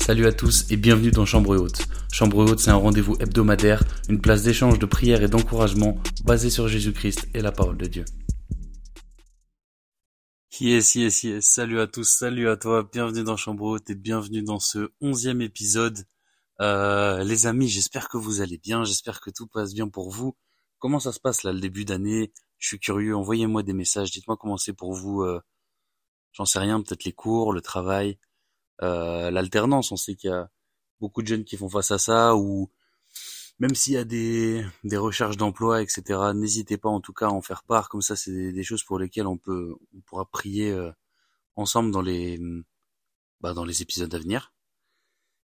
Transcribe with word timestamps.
Salut 0.00 0.26
à 0.26 0.32
tous 0.32 0.70
et 0.70 0.76
bienvenue 0.76 1.10
dans 1.10 1.24
Chambre 1.24 1.56
Haute. 1.56 1.86
Chambre 2.10 2.38
Haute, 2.38 2.58
c'est 2.58 2.70
un 2.70 2.76
rendez-vous 2.76 3.16
hebdomadaire, 3.20 3.84
une 4.08 4.20
place 4.20 4.42
d'échange, 4.42 4.78
de 4.78 4.86
prière 4.86 5.22
et 5.22 5.28
d'encouragement 5.28 5.98
basé 6.24 6.50
sur 6.50 6.66
Jésus-Christ 6.66 7.28
et 7.34 7.40
la 7.40 7.52
parole 7.52 7.76
de 7.76 7.86
Dieu. 7.86 8.04
Yes, 10.58 10.94
yes, 10.96 11.22
yes. 11.22 11.46
Salut 11.46 11.80
à 11.80 11.86
tous, 11.86 12.04
salut 12.04 12.48
à 12.48 12.56
toi, 12.56 12.88
bienvenue 12.90 13.22
dans 13.22 13.36
Chambre 13.36 13.64
Haute 13.64 13.88
et 13.90 13.94
bienvenue 13.94 14.42
dans 14.42 14.58
ce 14.58 14.90
onzième 15.00 15.42
épisode. 15.42 16.04
Euh, 16.60 17.22
les 17.22 17.46
amis, 17.46 17.68
j'espère 17.68 18.08
que 18.08 18.16
vous 18.16 18.40
allez 18.40 18.58
bien, 18.58 18.84
j'espère 18.84 19.20
que 19.20 19.30
tout 19.30 19.46
passe 19.46 19.74
bien 19.74 19.88
pour 19.88 20.10
vous. 20.10 20.36
Comment 20.78 20.98
ça 20.98 21.12
se 21.12 21.20
passe 21.20 21.44
là, 21.44 21.52
le 21.52 21.60
début 21.60 21.84
d'année? 21.84 22.32
Je 22.58 22.66
suis 22.66 22.80
curieux, 22.80 23.14
envoyez-moi 23.14 23.62
des 23.62 23.74
messages, 23.74 24.10
dites-moi 24.10 24.36
comment 24.36 24.56
c'est 24.56 24.72
pour 24.74 24.94
vous. 24.94 25.22
Euh, 25.22 25.40
J'en 26.32 26.44
sais 26.44 26.60
rien, 26.60 26.80
peut-être 26.80 27.04
les 27.04 27.12
cours, 27.12 27.52
le 27.52 27.60
travail, 27.60 28.18
euh, 28.82 29.30
l'alternance. 29.30 29.92
On 29.92 29.96
sait 29.96 30.14
qu'il 30.14 30.30
y 30.30 30.32
a 30.32 30.50
beaucoup 31.00 31.22
de 31.22 31.26
jeunes 31.28 31.44
qui 31.44 31.56
font 31.56 31.68
face 31.68 31.90
à 31.90 31.98
ça, 31.98 32.36
ou 32.36 32.70
même 33.58 33.74
s'il 33.74 33.94
y 33.94 33.96
a 33.96 34.04
des, 34.04 34.64
recherches 34.96 35.36
d'emploi, 35.36 35.82
etc. 35.82 36.32
N'hésitez 36.34 36.78
pas 36.78 36.88
en 36.88 37.00
tout 37.00 37.12
cas 37.12 37.26
à 37.26 37.30
en 37.30 37.42
faire 37.42 37.62
part. 37.64 37.88
Comme 37.88 38.02
ça, 38.02 38.16
c'est 38.16 38.52
des, 38.52 38.64
choses 38.64 38.82
pour 38.84 38.98
lesquelles 38.98 39.26
on 39.26 39.38
peut, 39.38 39.74
on 39.94 40.00
pourra 40.00 40.24
prier 40.30 40.70
euh, 40.70 40.90
ensemble 41.56 41.90
dans 41.92 42.02
les, 42.02 42.40
bah, 43.40 43.54
dans 43.54 43.64
les 43.64 43.82
épisodes 43.82 44.14
à 44.14 44.18
venir. 44.18 44.52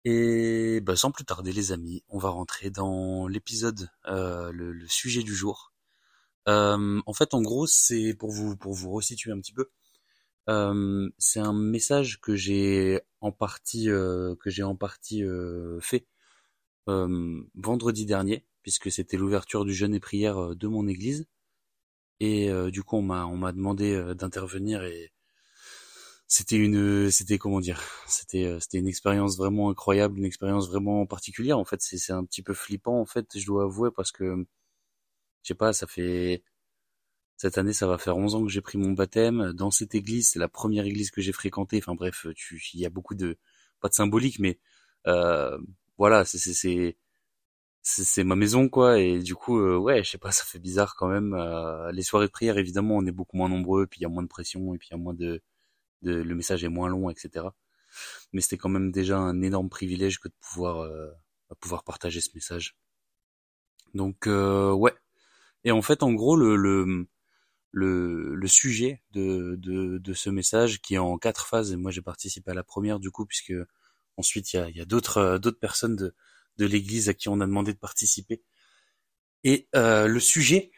Et 0.04 0.80
bah, 0.82 0.94
sans 0.96 1.10
plus 1.10 1.24
tarder, 1.24 1.52
les 1.52 1.72
amis, 1.72 2.04
on 2.08 2.18
va 2.18 2.28
rentrer 2.30 2.70
dans 2.70 3.26
l'épisode, 3.26 3.90
euh, 4.06 4.52
le, 4.52 4.72
le 4.72 4.86
sujet 4.88 5.22
du 5.24 5.34
jour. 5.34 5.72
Euh, 6.48 7.00
en 7.06 7.12
fait, 7.12 7.34
en 7.34 7.42
gros, 7.42 7.66
c'est 7.66 8.14
pour 8.14 8.30
vous 8.30 8.56
pour 8.56 8.72
vous 8.72 8.92
resituer 8.92 9.32
un 9.32 9.40
petit 9.40 9.52
peu. 9.52 9.68
Euh, 10.48 11.10
c'est 11.18 11.40
un 11.40 11.52
message 11.52 12.20
que 12.20 12.36
j'ai 12.36 13.00
en 13.20 13.32
partie 13.32 13.90
euh, 13.90 14.36
que 14.36 14.50
j'ai 14.50 14.62
en 14.62 14.76
partie 14.76 15.24
euh, 15.24 15.80
fait 15.80 16.06
euh, 16.88 17.42
vendredi 17.54 18.06
dernier, 18.06 18.46
puisque 18.62 18.90
c'était 18.92 19.16
l'ouverture 19.18 19.64
du 19.64 19.74
jeûne 19.74 19.94
et 19.94 20.00
prière 20.00 20.56
de 20.56 20.68
mon 20.68 20.88
église. 20.88 21.26
Et 22.20 22.50
du 22.70 22.82
coup, 22.82 22.96
on 22.96 23.02
m'a 23.02 23.26
on 23.26 23.36
m'a 23.36 23.52
demandé 23.52 24.14
d'intervenir 24.14 24.84
et 24.84 25.12
c'était 26.28 26.56
une 26.56 27.10
c'était 27.10 27.38
comment 27.38 27.60
dire 27.60 27.80
c'était 28.06 28.58
c'était 28.60 28.78
une 28.78 28.88
expérience 28.88 29.36
vraiment 29.36 29.70
incroyable, 29.70 30.18
une 30.18 30.24
expérience 30.24 30.68
vraiment 30.68 31.06
particulière. 31.06 31.58
En 31.58 31.64
fait, 31.64 31.80
c'est 31.82 31.98
c'est 31.98 32.12
un 32.12 32.24
petit 32.24 32.42
peu 32.42 32.54
flippant 32.54 33.00
en 33.00 33.06
fait, 33.06 33.38
je 33.38 33.46
dois 33.46 33.64
avouer 33.64 33.90
parce 33.94 34.12
que 34.12 34.46
je 35.42 35.48
sais 35.48 35.54
pas, 35.54 35.72
ça 35.72 35.86
fait 35.86 36.42
cette 37.36 37.58
année, 37.58 37.72
ça 37.72 37.86
va 37.86 37.98
faire 37.98 38.16
11 38.16 38.34
ans 38.34 38.44
que 38.44 38.50
j'ai 38.50 38.62
pris 38.62 38.78
mon 38.78 38.92
baptême 38.92 39.52
dans 39.52 39.70
cette 39.70 39.94
église. 39.94 40.30
C'est 40.30 40.38
la 40.38 40.48
première 40.48 40.86
église 40.86 41.10
que 41.10 41.20
j'ai 41.20 41.32
fréquentée. 41.32 41.78
Enfin 41.78 41.94
bref, 41.94 42.26
il 42.74 42.80
y 42.80 42.86
a 42.86 42.90
beaucoup 42.90 43.14
de, 43.14 43.38
pas 43.80 43.88
de 43.88 43.94
symbolique, 43.94 44.38
mais 44.38 44.58
euh, 45.06 45.58
voilà, 45.98 46.24
c'est 46.24 46.96
c'est 47.82 48.24
ma 48.24 48.36
maison 48.36 48.68
quoi. 48.68 48.98
Et 48.98 49.20
du 49.20 49.34
coup, 49.34 49.58
euh, 49.60 49.76
ouais, 49.76 50.02
je 50.04 50.10
sais 50.10 50.18
pas, 50.18 50.32
ça 50.32 50.44
fait 50.44 50.58
bizarre 50.58 50.96
quand 50.96 51.08
même. 51.08 51.34
Euh, 51.34 51.92
les 51.92 52.02
soirées 52.02 52.26
de 52.26 52.32
prière, 52.32 52.58
évidemment, 52.58 52.96
on 52.96 53.06
est 53.06 53.12
beaucoup 53.12 53.36
moins 53.36 53.48
nombreux, 53.48 53.86
puis 53.86 54.00
il 54.00 54.02
y 54.02 54.06
a 54.06 54.08
moins 54.08 54.22
de 54.22 54.28
pression, 54.28 54.74
et 54.74 54.78
puis 54.78 54.88
il 54.90 54.94
y 54.94 54.94
a 54.94 54.98
moins 54.98 55.14
de, 55.14 55.42
le 56.02 56.34
message 56.34 56.64
est 56.64 56.68
moins 56.68 56.88
long, 56.88 57.10
etc. 57.10 57.46
Mais 58.32 58.40
c'était 58.40 58.58
quand 58.58 58.68
même 58.68 58.92
déjà 58.92 59.18
un 59.18 59.42
énorme 59.42 59.68
privilège 59.70 60.18
que 60.20 60.28
de 60.28 60.34
pouvoir 60.40 60.88
pouvoir 61.60 61.84
partager 61.84 62.20
ce 62.20 62.30
message. 62.34 62.76
Donc 63.94 64.26
ouais. 64.26 64.94
Et 65.64 65.72
en 65.72 65.82
fait, 65.82 66.02
en 66.02 66.12
gros, 66.12 66.36
le, 66.36 66.56
le 66.56 67.08
le, 67.76 68.34
le 68.34 68.48
sujet 68.48 69.02
de, 69.10 69.54
de, 69.58 69.98
de 69.98 70.14
ce 70.14 70.30
message 70.30 70.80
qui 70.80 70.94
est 70.94 70.98
en 70.98 71.18
quatre 71.18 71.46
phases 71.46 71.72
et 71.72 71.76
moi 71.76 71.90
j'ai 71.90 72.00
participé 72.00 72.50
à 72.50 72.54
la 72.54 72.62
première 72.64 72.98
du 72.98 73.10
coup 73.10 73.26
puisque 73.26 73.52
ensuite 74.16 74.54
il 74.54 74.56
y 74.56 74.58
a, 74.58 74.70
y 74.70 74.80
a 74.80 74.86
d'autres 74.86 75.18
euh, 75.18 75.38
d'autres 75.38 75.58
personnes 75.58 75.94
de, 75.94 76.14
de 76.56 76.64
l'église 76.64 77.10
à 77.10 77.14
qui 77.14 77.28
on 77.28 77.38
a 77.42 77.46
demandé 77.46 77.74
de 77.74 77.78
participer. 77.78 78.42
Et 79.44 79.68
euh, 79.76 80.06
le 80.06 80.20
sujet 80.20 80.70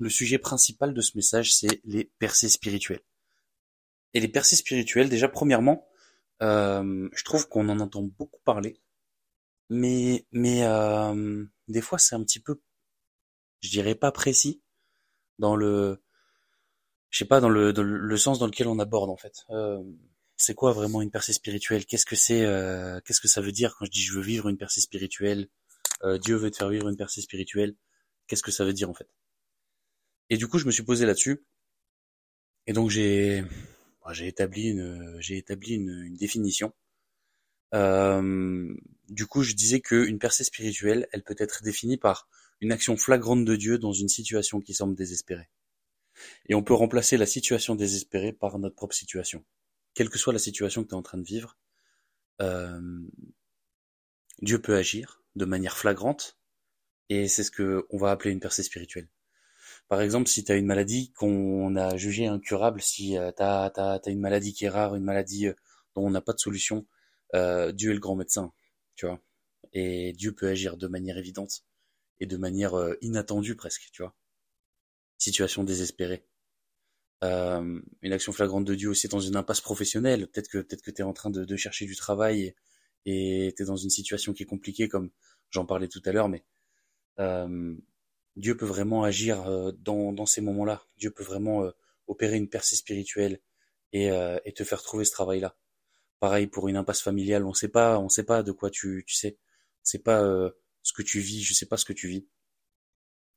le 0.00 0.08
sujet 0.08 0.38
principal 0.38 0.94
de 0.94 1.00
ce 1.00 1.12
message 1.16 1.54
c'est 1.54 1.80
les 1.84 2.10
percées 2.18 2.48
spirituelles. 2.48 3.04
Et 4.12 4.18
les 4.18 4.26
percées 4.26 4.56
spirituelles 4.56 5.08
déjà 5.08 5.28
premièrement 5.28 5.86
euh, 6.42 7.08
je 7.14 7.22
trouve 7.22 7.48
qu'on 7.48 7.68
en 7.68 7.78
entend 7.78 8.02
beaucoup 8.02 8.40
parler 8.44 8.80
mais 9.70 10.26
mais 10.32 10.64
euh, 10.64 11.44
des 11.68 11.80
fois 11.80 12.00
c'est 12.00 12.16
un 12.16 12.24
petit 12.24 12.40
peu 12.40 12.60
je 13.60 13.70
dirais 13.70 13.94
pas 13.94 14.10
précis 14.10 14.60
dans 15.38 15.54
le 15.54 16.02
je 17.12 17.18
sais 17.18 17.26
pas 17.26 17.40
dans 17.40 17.50
le, 17.50 18.16
sens 18.16 18.38
dans 18.38 18.46
lequel 18.46 18.66
on 18.66 18.78
aborde 18.78 19.10
en 19.10 19.16
fait. 19.16 19.44
Euh, 19.50 19.82
c'est 20.36 20.54
quoi 20.54 20.72
vraiment 20.72 21.02
une 21.02 21.10
percée 21.10 21.34
spirituelle? 21.34 21.84
Qu'est-ce 21.84 22.06
que 22.06 22.16
c'est 22.16 22.42
euh, 22.42 23.00
Qu'est-ce 23.04 23.20
que 23.20 23.28
ça 23.28 23.42
veut 23.42 23.52
dire 23.52 23.76
quand 23.78 23.84
je 23.84 23.90
dis 23.90 24.00
je 24.00 24.14
veux 24.14 24.22
vivre 24.22 24.48
une 24.48 24.56
percée 24.56 24.80
spirituelle? 24.80 25.48
Euh, 26.04 26.18
Dieu 26.18 26.36
veut 26.36 26.50
te 26.50 26.56
faire 26.56 26.70
vivre 26.70 26.88
une 26.88 26.96
percée 26.96 27.20
spirituelle. 27.20 27.76
Qu'est-ce 28.26 28.42
que 28.42 28.50
ça 28.50 28.64
veut 28.64 28.72
dire 28.72 28.88
en 28.88 28.94
fait? 28.94 29.08
Et 30.30 30.38
du 30.38 30.48
coup, 30.48 30.58
je 30.58 30.64
me 30.64 30.70
suis 30.70 30.84
posé 30.84 31.04
là-dessus. 31.04 31.44
Et 32.66 32.72
donc 32.72 32.88
j'ai 32.88 33.44
bah, 34.02 34.12
établi 34.18 34.68
une 34.68 35.20
une, 35.74 36.16
définition. 36.16 36.72
Du 37.72 39.26
coup, 39.26 39.42
je 39.42 39.52
disais 39.52 39.80
qu'une 39.80 40.18
percée 40.18 40.44
spirituelle, 40.44 41.08
elle 41.12 41.22
peut 41.22 41.36
être 41.38 41.62
définie 41.62 41.98
par 41.98 42.26
une 42.62 42.72
action 42.72 42.96
flagrante 42.96 43.44
de 43.44 43.54
Dieu 43.54 43.76
dans 43.76 43.92
une 43.92 44.08
situation 44.08 44.62
qui 44.62 44.72
semble 44.72 44.94
désespérée. 44.94 45.50
Et 46.48 46.54
on 46.54 46.62
peut 46.62 46.74
remplacer 46.74 47.16
la 47.16 47.26
situation 47.26 47.74
désespérée 47.74 48.32
par 48.32 48.58
notre 48.58 48.74
propre 48.74 48.94
situation. 48.94 49.44
Quelle 49.94 50.10
que 50.10 50.18
soit 50.18 50.32
la 50.32 50.38
situation 50.38 50.82
que 50.82 50.88
tu 50.88 50.94
es 50.94 50.98
en 50.98 51.02
train 51.02 51.18
de 51.18 51.24
vivre, 51.24 51.56
euh, 52.40 52.80
Dieu 54.40 54.60
peut 54.60 54.76
agir 54.76 55.22
de 55.36 55.44
manière 55.44 55.76
flagrante, 55.76 56.38
et 57.08 57.28
c'est 57.28 57.44
ce 57.44 57.50
que 57.50 57.86
on 57.90 57.98
va 57.98 58.10
appeler 58.10 58.32
une 58.32 58.40
percée 58.40 58.62
spirituelle. 58.62 59.08
Par 59.88 60.00
exemple, 60.00 60.28
si 60.28 60.44
tu 60.44 60.52
as 60.52 60.56
une 60.56 60.66
maladie 60.66 61.12
qu'on 61.12 61.76
a 61.76 61.96
jugée 61.96 62.26
incurable, 62.26 62.80
si 62.80 63.16
euh, 63.18 63.30
tu 63.36 63.42
as, 63.42 64.00
une 64.06 64.20
maladie 64.20 64.52
qui 64.52 64.64
est 64.64 64.70
rare, 64.70 64.94
une 64.94 65.04
maladie 65.04 65.48
euh, 65.48 65.54
dont 65.94 66.06
on 66.06 66.10
n'a 66.10 66.20
pas 66.20 66.32
de 66.32 66.38
solution, 66.38 66.86
euh, 67.34 67.72
Dieu 67.72 67.90
est 67.90 67.94
le 67.94 68.00
grand 68.00 68.16
médecin, 68.16 68.52
tu 68.94 69.06
vois. 69.06 69.20
Et 69.72 70.12
Dieu 70.12 70.34
peut 70.34 70.48
agir 70.48 70.76
de 70.76 70.86
manière 70.86 71.18
évidente 71.18 71.64
et 72.20 72.26
de 72.26 72.36
manière 72.36 72.74
euh, 72.74 72.96
inattendue 73.00 73.56
presque, 73.56 73.90
tu 73.92 74.02
vois 74.02 74.14
situation 75.22 75.64
désespérée. 75.64 76.24
Euh, 77.22 77.80
une 78.00 78.12
action 78.12 78.32
flagrante 78.32 78.64
de 78.64 78.74
Dieu 78.74 78.90
aussi 78.90 79.06
dans 79.08 79.20
une 79.20 79.36
impasse 79.36 79.60
professionnelle. 79.60 80.26
Peut-être 80.26 80.48
que 80.48 80.58
peut-être 80.58 80.82
que 80.82 80.90
tu 80.90 81.02
es 81.02 81.04
en 81.04 81.12
train 81.12 81.30
de, 81.30 81.44
de, 81.44 81.56
chercher 81.56 81.86
du 81.86 81.94
travail 81.94 82.54
et 83.06 83.54
tu 83.56 83.62
es 83.62 83.66
dans 83.66 83.76
une 83.76 83.90
situation 83.90 84.32
qui 84.32 84.42
est 84.42 84.46
compliquée, 84.46 84.88
comme 84.88 85.10
j'en 85.50 85.64
parlais 85.64 85.88
tout 85.88 86.02
à 86.04 86.12
l'heure, 86.12 86.28
mais 86.28 86.44
euh, 87.20 87.76
Dieu 88.36 88.56
peut 88.56 88.66
vraiment 88.66 89.04
agir 89.04 89.46
euh, 89.46 89.72
dans, 89.72 90.12
dans 90.12 90.26
ces 90.26 90.40
moments-là. 90.40 90.84
Dieu 90.96 91.10
peut 91.10 91.22
vraiment 91.22 91.64
euh, 91.64 91.70
opérer 92.06 92.36
une 92.36 92.48
percée 92.48 92.76
spirituelle 92.76 93.40
et, 93.92 94.10
euh, 94.10 94.38
et 94.44 94.52
te 94.52 94.64
faire 94.64 94.82
trouver 94.82 95.04
ce 95.04 95.12
travail-là. 95.12 95.56
Pareil 96.18 96.46
pour 96.46 96.68
une 96.68 96.76
impasse 96.76 97.02
familiale, 97.02 97.44
on 97.44 97.54
sait 97.54 97.68
pas, 97.68 97.98
on 97.98 98.08
sait 98.08 98.24
pas 98.24 98.42
de 98.42 98.52
quoi 98.52 98.70
tu, 98.70 99.04
tu 99.06 99.14
sais, 99.14 99.38
c'est 99.82 100.02
pas 100.02 100.22
ce 100.82 100.92
que 100.92 101.02
tu 101.02 101.18
vis, 101.18 101.42
je 101.42 101.52
sais 101.52 101.66
pas 101.66 101.76
ce 101.76 101.84
que 101.84 101.92
tu 101.92 102.06
vis, 102.06 102.28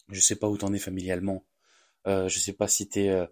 je 0.10 0.20
sais 0.20 0.36
pas 0.36 0.48
où 0.48 0.58
t'en 0.58 0.72
es 0.72 0.78
familialement, 0.78 1.48
euh, 2.08 2.28
je 2.28 2.40
sais 2.40 2.54
pas 2.54 2.68
si 2.68 2.88
t'es 2.88 3.10
euh, 3.10 3.26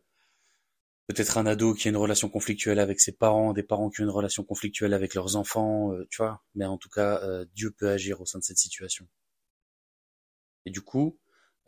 peut-être 1.07 1.37
un 1.37 1.45
ado 1.45 1.73
qui 1.73 1.87
a 1.87 1.91
une 1.91 1.97
relation 1.97 2.29
conflictuelle 2.29 2.79
avec 2.79 2.99
ses 2.99 3.11
parents, 3.11 3.53
des 3.53 3.63
parents 3.63 3.89
qui 3.89 4.01
ont 4.01 4.05
une 4.05 4.09
relation 4.09 4.43
conflictuelle 4.43 4.93
avec 4.93 5.13
leurs 5.15 5.35
enfants, 5.35 5.93
euh, 5.93 6.07
tu 6.09 6.17
vois. 6.21 6.43
Mais 6.55 6.65
en 6.65 6.77
tout 6.77 6.89
cas, 6.89 7.21
euh, 7.23 7.45
Dieu 7.53 7.71
peut 7.71 7.89
agir 7.89 8.21
au 8.21 8.25
sein 8.25 8.39
de 8.39 8.43
cette 8.43 8.57
situation. 8.57 9.07
Et 10.65 10.71
du 10.71 10.81
coup, 10.81 11.19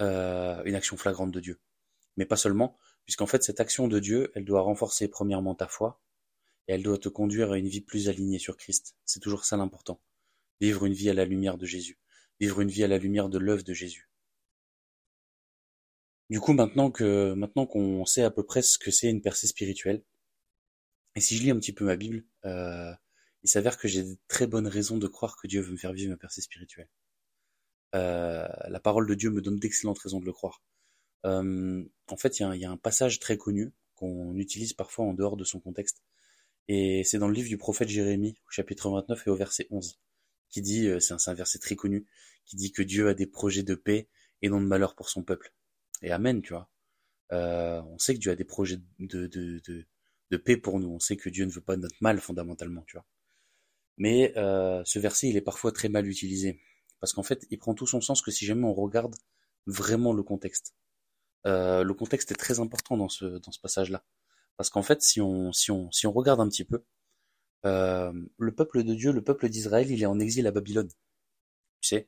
euh, 0.01 0.63
une 0.63 0.75
action 0.75 0.97
flagrante 0.97 1.31
de 1.31 1.39
Dieu. 1.39 1.59
Mais 2.17 2.25
pas 2.25 2.37
seulement, 2.37 2.77
puisqu'en 3.05 3.27
fait, 3.27 3.43
cette 3.43 3.59
action 3.59 3.87
de 3.87 3.99
Dieu, 3.99 4.31
elle 4.35 4.45
doit 4.45 4.61
renforcer 4.61 5.07
premièrement 5.09 5.55
ta 5.55 5.67
foi, 5.67 6.01
et 6.67 6.73
elle 6.73 6.83
doit 6.83 6.97
te 6.97 7.09
conduire 7.09 7.51
à 7.51 7.57
une 7.57 7.67
vie 7.67 7.81
plus 7.81 8.09
alignée 8.09 8.39
sur 8.39 8.57
Christ. 8.57 8.95
C'est 9.05 9.19
toujours 9.19 9.45
ça 9.45 9.57
l'important. 9.57 10.01
Vivre 10.61 10.85
une 10.85 10.93
vie 10.93 11.09
à 11.09 11.13
la 11.13 11.25
lumière 11.25 11.57
de 11.57 11.65
Jésus. 11.65 11.99
Vivre 12.39 12.61
une 12.61 12.69
vie 12.69 12.83
à 12.83 12.87
la 12.87 12.97
lumière 12.97 13.29
de 13.29 13.37
l'œuvre 13.37 13.63
de 13.63 13.73
Jésus. 13.73 14.09
Du 16.29 16.39
coup, 16.39 16.53
maintenant 16.53 16.89
que 16.91 17.33
maintenant 17.33 17.67
qu'on 17.67 18.05
sait 18.05 18.23
à 18.23 18.31
peu 18.31 18.43
près 18.43 18.61
ce 18.63 18.79
que 18.79 18.89
c'est 18.91 19.09
une 19.09 19.21
percée 19.21 19.47
spirituelle, 19.47 20.03
et 21.15 21.21
si 21.21 21.37
je 21.37 21.43
lis 21.43 21.51
un 21.51 21.59
petit 21.59 21.73
peu 21.73 21.85
ma 21.85 21.95
Bible, 21.95 22.25
euh, 22.45 22.93
il 23.43 23.49
s'avère 23.49 23.77
que 23.77 23.87
j'ai 23.87 24.03
de 24.03 24.17
très 24.27 24.47
bonnes 24.47 24.67
raisons 24.67 24.97
de 24.97 25.07
croire 25.07 25.37
que 25.37 25.47
Dieu 25.47 25.61
veut 25.61 25.71
me 25.71 25.77
faire 25.77 25.93
vivre 25.93 26.11
ma 26.11 26.17
percée 26.17 26.41
spirituelle. 26.41 26.89
Euh, 27.95 28.47
la 28.67 28.79
parole 28.79 29.07
de 29.07 29.13
Dieu 29.15 29.29
me 29.29 29.41
donne 29.41 29.59
d'excellentes 29.59 29.99
raisons 29.99 30.19
de 30.19 30.25
le 30.25 30.33
croire. 30.33 30.63
Euh, 31.25 31.83
en 32.07 32.17
fait, 32.17 32.39
il 32.39 32.43
y, 32.57 32.65
a 32.65 32.71
un, 32.71 32.77
passage 32.77 33.19
très 33.19 33.37
connu 33.37 33.73
qu'on 33.95 34.35
utilise 34.37 34.73
parfois 34.73 35.05
en 35.05 35.13
dehors 35.13 35.37
de 35.37 35.43
son 35.43 35.59
contexte, 35.59 36.03
et 36.67 37.03
c'est 37.03 37.19
dans 37.19 37.27
le 37.27 37.33
livre 37.33 37.49
du 37.49 37.57
prophète 37.57 37.89
Jérémie, 37.89 38.35
au 38.47 38.51
chapitre 38.51 38.89
29 38.89 39.27
et 39.27 39.29
au 39.29 39.35
verset 39.35 39.67
11, 39.71 39.99
qui 40.49 40.61
dit, 40.61 40.89
c'est 40.99 41.13
un, 41.13 41.17
un 41.27 41.33
verset 41.35 41.59
très 41.59 41.75
connu, 41.75 42.07
qui 42.45 42.55
dit 42.57 42.71
que 42.71 42.81
Dieu 42.81 43.07
a 43.09 43.13
des 43.13 43.27
projets 43.27 43.63
de 43.63 43.75
paix 43.75 44.09
et 44.41 44.49
non 44.49 44.61
de 44.61 44.67
malheur 44.67 44.95
pour 44.95 45.09
son 45.09 45.23
peuple 45.23 45.53
et 46.01 46.11
amen, 46.11 46.41
tu 46.41 46.53
vois. 46.53 46.69
Euh, 47.31 47.81
on 47.81 47.97
sait 47.97 48.13
que 48.13 48.19
Dieu 48.19 48.31
a 48.31 48.35
des 48.35 48.45
projets 48.45 48.77
de, 48.99 50.37
paix 50.37 50.57
pour 50.57 50.79
nous. 50.79 50.89
On 50.89 50.99
sait 50.99 51.17
que 51.17 51.29
Dieu 51.29 51.45
ne 51.45 51.51
veut 51.51 51.61
pas 51.61 51.77
notre 51.77 51.95
mal 52.01 52.19
fondamentalement, 52.19 52.83
tu 52.87 52.97
vois. 52.97 53.05
Mais 53.97 54.33
euh, 54.37 54.83
ce 54.85 54.99
verset, 54.99 55.29
il 55.29 55.37
est 55.37 55.41
parfois 55.41 55.71
très 55.71 55.89
mal 55.89 56.07
utilisé. 56.07 56.61
Parce 56.99 57.13
qu'en 57.13 57.23
fait, 57.23 57.45
il 57.49 57.57
prend 57.57 57.73
tout 57.73 57.87
son 57.87 58.01
sens 58.01 58.21
que 58.21 58.31
si 58.31 58.45
jamais 58.45 58.65
on 58.65 58.73
regarde 58.73 59.15
vraiment 59.67 60.13
le 60.13 60.23
contexte. 60.23 60.75
Euh, 61.47 61.83
le 61.83 61.93
contexte 61.93 62.31
est 62.31 62.35
très 62.35 62.59
important 62.59 62.97
dans 62.97 63.09
ce, 63.09 63.39
passage-là. 63.61 64.03
Parce 64.57 64.69
qu'en 64.69 64.83
fait, 64.83 65.01
si 65.01 65.21
on, 65.21 65.51
si, 65.51 65.71
on, 65.71 65.91
si 65.91 66.07
on 66.07 66.11
regarde 66.11 66.39
un 66.39 66.49
petit 66.49 66.65
peu, 66.65 66.83
le 67.63 68.51
peuple 68.51 68.83
de 68.83 68.93
Dieu, 68.93 69.11
le 69.11 69.23
peuple 69.23 69.49
d'Israël, 69.49 69.89
il 69.89 70.01
est 70.01 70.05
en 70.05 70.19
exil 70.19 70.45
à 70.47 70.51
Babylone. 70.51 70.89
Tu 71.81 71.89
sais, 71.89 72.07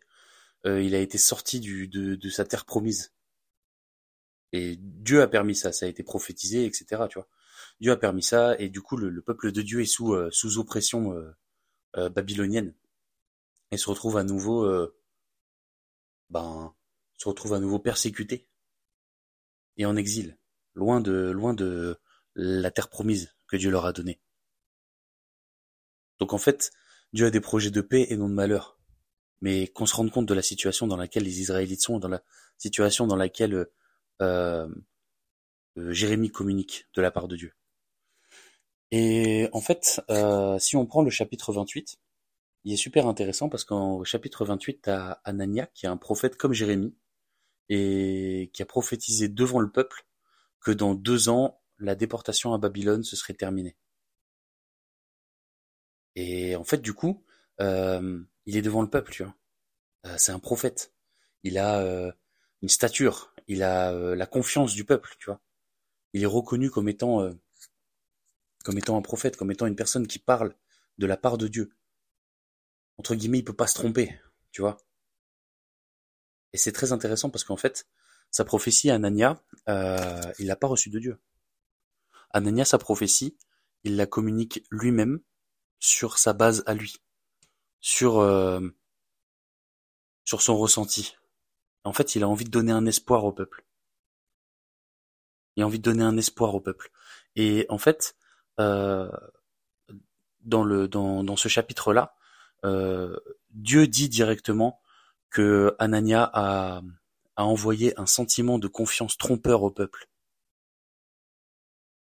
il 0.66 0.94
a 0.96 1.00
été 1.00 1.18
sorti 1.18 1.60
de 1.60 2.30
sa 2.30 2.46
terre 2.46 2.66
promise. 2.66 3.12
Et 4.54 4.78
Dieu 4.78 5.22
a 5.22 5.28
permis 5.28 5.56
ça, 5.56 5.72
ça 5.72 5.86
a 5.86 5.90
été 5.90 6.04
prophétisé, 6.04 6.66
etc. 6.66 7.04
Tu 7.10 7.20
vois. 7.20 7.28
Dieu 7.80 7.92
a 7.92 7.98
permis 7.98 8.24
ça, 8.24 8.56
et 8.60 8.70
du 8.70 8.82
coup, 8.82 8.98
le, 8.98 9.10
le 9.10 9.22
peuple 9.22 9.52
de 9.52 9.62
Dieu 9.62 9.82
est 9.82 9.86
sous, 9.86 10.14
euh, 10.14 10.30
sous 10.32 10.58
oppression 10.58 11.14
euh, 11.14 11.32
euh, 11.98 12.10
babylonienne 12.10 12.74
et 13.72 13.78
se 13.78 13.90
retrouve 13.90 14.18
à 14.18 14.24
nouveau, 14.24 14.66
ben, 16.30 16.74
se 17.18 17.28
retrouve 17.28 17.54
à 17.54 17.60
nouveau 17.60 17.80
persécuté 17.80 18.48
et 19.76 19.86
en 19.86 19.98
exil, 19.98 20.38
loin 20.74 21.02
de, 21.02 21.32
loin 21.32 21.54
de 21.54 22.00
la 22.36 22.72
terre 22.72 22.88
promise 22.90 23.36
que 23.48 23.58
Dieu 23.58 23.70
leur 23.70 23.86
a 23.86 23.92
donnée. 23.92 24.22
Donc 26.20 26.34
en 26.34 26.38
fait, 26.38 26.72
Dieu 27.14 27.26
a 27.26 27.32
des 27.32 27.42
projets 27.42 27.72
de 27.72 27.82
paix 27.82 28.08
et 28.10 28.18
non 28.18 28.30
de 28.30 28.34
malheur. 28.34 28.80
Mais 29.42 29.68
qu'on 29.68 29.86
se 29.86 29.96
rende 29.96 30.12
compte 30.12 30.26
de 30.26 30.34
la 30.34 30.42
situation 30.42 30.88
dans 30.88 30.98
laquelle 30.98 31.24
les 31.24 31.42
Israélites 31.42 31.82
sont, 31.82 32.00
dans 32.00 32.08
la 32.08 32.24
situation 32.58 33.06
dans 33.06 33.16
laquelle 33.16 33.54
euh, 33.54 33.66
euh, 33.66 33.76
Jérémie 35.76 36.32
communique 36.32 36.88
de 36.94 37.02
la 37.02 37.12
part 37.12 37.28
de 37.28 37.36
Dieu. 37.36 37.54
Et 38.92 39.50
en 39.52 39.62
fait, 39.62 40.02
euh, 40.10 40.58
si 40.60 40.76
on 40.76 40.86
prend 40.86 41.02
le 41.02 41.10
chapitre 41.10 41.52
28, 41.52 41.98
il 42.64 42.74
est 42.74 42.78
super 42.78 43.08
intéressant 43.08 43.50
parce 43.50 43.64
qu'au 43.64 44.04
chapitre 44.06 44.46
28, 44.46 44.82
t'as 44.84 45.20
Anania, 45.24 45.68
qui 45.68 45.86
est 45.86 45.90
un 45.90 45.98
prophète 45.98 46.38
comme 46.38 46.54
Jérémie, 46.54 46.96
et 47.70 48.50
qui 48.54 48.62
a 48.62 48.66
prophétisé 48.66 49.28
devant 49.28 49.60
le 49.60 49.72
peuple 49.72 50.06
que 50.62 50.72
dans 50.72 50.94
deux 50.96 51.30
ans, 51.30 51.62
la 51.80 51.96
déportation 51.96 52.54
à 52.54 52.58
Babylone 52.58 53.04
se 53.04 53.16
serait 53.16 53.34
terminée. 53.34 53.78
Et 56.16 56.56
en 56.56 56.64
fait, 56.64 56.82
du 56.82 56.94
coup, 56.94 57.24
euh, 57.62 58.24
il 58.46 58.58
est 58.58 58.62
devant 58.62 58.82
le 58.82 58.90
peuple, 58.90 59.12
tu 59.12 59.24
vois. 59.24 59.36
Euh, 60.06 60.16
c'est 60.18 60.32
un 60.32 60.40
prophète. 60.40 60.94
Il 61.44 61.58
a 61.58 61.80
euh, 61.80 62.12
une 62.62 62.70
stature, 62.70 63.34
il 63.48 63.64
a 63.64 63.92
euh, 63.94 64.16
la 64.16 64.26
confiance 64.26 64.74
du 64.74 64.84
peuple, 64.86 65.16
tu 65.20 65.26
vois. 65.26 65.42
Il 66.14 66.24
est 66.24 66.28
reconnu 66.28 66.70
comme 66.70 66.90
étant, 66.90 67.22
euh, 67.22 67.32
comme 68.64 68.78
étant 68.78 68.98
un 68.98 69.02
prophète, 69.02 69.38
comme 69.38 69.52
étant 69.52 69.68
une 69.68 69.76
personne 69.76 70.08
qui 70.08 70.20
parle 70.20 70.56
de 70.98 71.06
la 71.06 71.18
part 71.18 71.38
de 71.38 71.48
Dieu. 71.48 71.72
Entre 72.98 73.16
guillemets, 73.16 73.40
il 73.40 73.44
peut 73.44 73.54
pas 73.54 73.68
se 73.68 73.76
tromper, 73.76 74.20
tu 74.52 74.62
vois. 74.62 74.78
Et 76.54 76.58
c'est 76.58 76.72
très 76.72 76.92
intéressant 76.92 77.30
parce 77.30 77.44
qu'en 77.44 77.58
fait, 77.58 77.88
sa 78.32 78.46
prophétie, 78.46 78.90
Anania, 78.90 79.44
euh, 79.70 80.34
il 80.40 80.48
l'a 80.48 80.56
pas 80.56 80.68
reçue 80.68 80.90
de 80.90 81.00
Dieu. 81.00 81.20
Anania, 82.32 82.66
sa 82.66 82.78
prophétie, 82.78 83.38
il 83.84 83.96
la 83.96 84.06
communique 84.06 84.66
lui-même 84.72 85.22
sur 85.80 86.18
sa 86.18 86.34
base 86.34 86.64
à 86.66 86.74
lui, 86.74 86.98
sur 87.80 88.20
euh, 88.20 88.60
sur 90.26 90.42
son 90.42 90.58
ressenti. 90.58 91.17
En 91.88 91.94
fait, 91.94 92.16
il 92.16 92.24
a 92.24 92.28
envie 92.28 92.46
de 92.46 92.52
donner 92.52 92.74
un 92.74 92.86
espoir 92.86 93.24
au 93.24 93.32
peuple. 93.32 93.66
Il 95.56 95.64
a 95.64 95.66
envie 95.66 95.80
de 95.80 95.84
donner 95.84 96.04
un 96.04 96.18
espoir 96.18 96.54
au 96.54 96.60
peuple. 96.60 96.92
Et 97.36 97.66
en 97.70 97.78
fait, 97.78 98.16
euh, 98.60 99.10
dans 100.42 100.64
le 100.64 100.88
dans 100.88 101.24
dans 101.24 101.38
ce 101.38 101.48
chapitre-là, 101.48 102.16
euh, 102.66 103.16
Dieu 103.52 103.88
dit 103.88 104.10
directement 104.10 104.82
que 105.30 105.76
Anania 105.80 106.30
a 106.34 106.82
a 107.38 107.46
envoyé 107.46 107.98
un 108.00 108.06
sentiment 108.06 108.60
de 108.60 108.68
confiance 108.68 109.18
trompeur 109.18 109.64
au 109.64 109.72
peuple. 109.72 110.10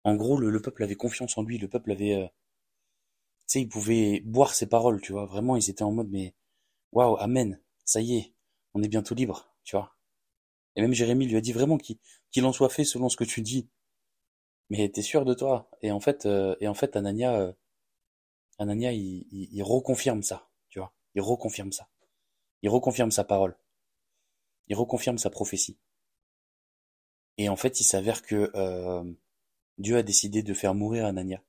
En 0.04 0.16
gros, 0.16 0.38
le, 0.38 0.50
le 0.52 0.62
peuple 0.62 0.84
avait 0.84 0.96
confiance 0.96 1.38
en 1.38 1.44
lui, 1.44 1.58
le 1.58 1.68
peuple 1.68 1.92
avait, 1.92 2.16
euh, 2.16 2.28
tu 2.28 3.54
sais, 3.54 3.62
il 3.62 3.70
pouvait 3.70 4.22
boire 4.26 4.54
ses 4.54 4.68
paroles, 4.68 5.02
tu 5.02 5.12
vois. 5.12 5.26
Vraiment, 5.26 5.56
ils 5.56 5.70
étaient 5.70 5.84
en 5.84 5.92
mode, 5.92 6.10
mais 6.12 6.34
waouh, 6.92 7.18
amen, 7.18 7.60
ça 7.86 8.02
y 8.02 8.18
est, 8.18 8.34
on 8.74 8.84
est 8.84 8.88
bientôt 8.88 9.16
libre, 9.16 9.51
tu 9.64 9.76
vois. 9.76 9.96
Et 10.76 10.82
même 10.82 10.94
Jérémie 10.94 11.28
lui 11.28 11.38
a 11.38 11.42
dit 11.42 11.52
vraiment 11.54 11.78
qu'il 11.78 12.46
en 12.46 12.54
soit 12.54 12.70
fait 12.70 12.84
selon 12.84 13.10
ce 13.10 13.18
que 13.18 13.24
tu 13.24 13.42
dis. 13.42 13.70
Mais 14.70 14.88
t'es 14.90 15.02
sûr 15.02 15.26
de 15.26 15.34
toi? 15.34 15.70
Et 15.82 15.92
en 15.92 16.00
fait, 16.00 16.26
euh, 16.26 16.56
et 16.62 16.68
en 16.68 16.74
fait, 16.74 16.96
Anania, 16.96 17.36
euh, 17.36 17.54
Anania, 18.58 18.94
il, 18.94 19.64
reconfirme 19.64 20.24
ça, 20.24 20.50
tu 20.70 20.80
vois. 20.80 20.94
Il 21.16 21.22
reconfirme 21.22 21.72
ça. 21.74 21.90
Il 22.62 22.70
reconfirme 22.70 23.12
sa 23.12 23.24
parole. 23.26 23.58
Il 24.68 24.76
reconfirme 24.76 25.18
sa 25.18 25.30
prophétie. 25.30 25.78
Et 27.38 27.50
en 27.50 27.56
fait, 27.58 27.82
il 27.82 27.84
s'avère 27.84 28.22
que 28.22 28.52
euh, 28.56 29.04
Dieu 29.78 29.98
a 29.98 30.04
décidé 30.04 30.44
de 30.44 30.54
faire 30.54 30.74
mourir 30.74 31.06
Anania. 31.06 31.44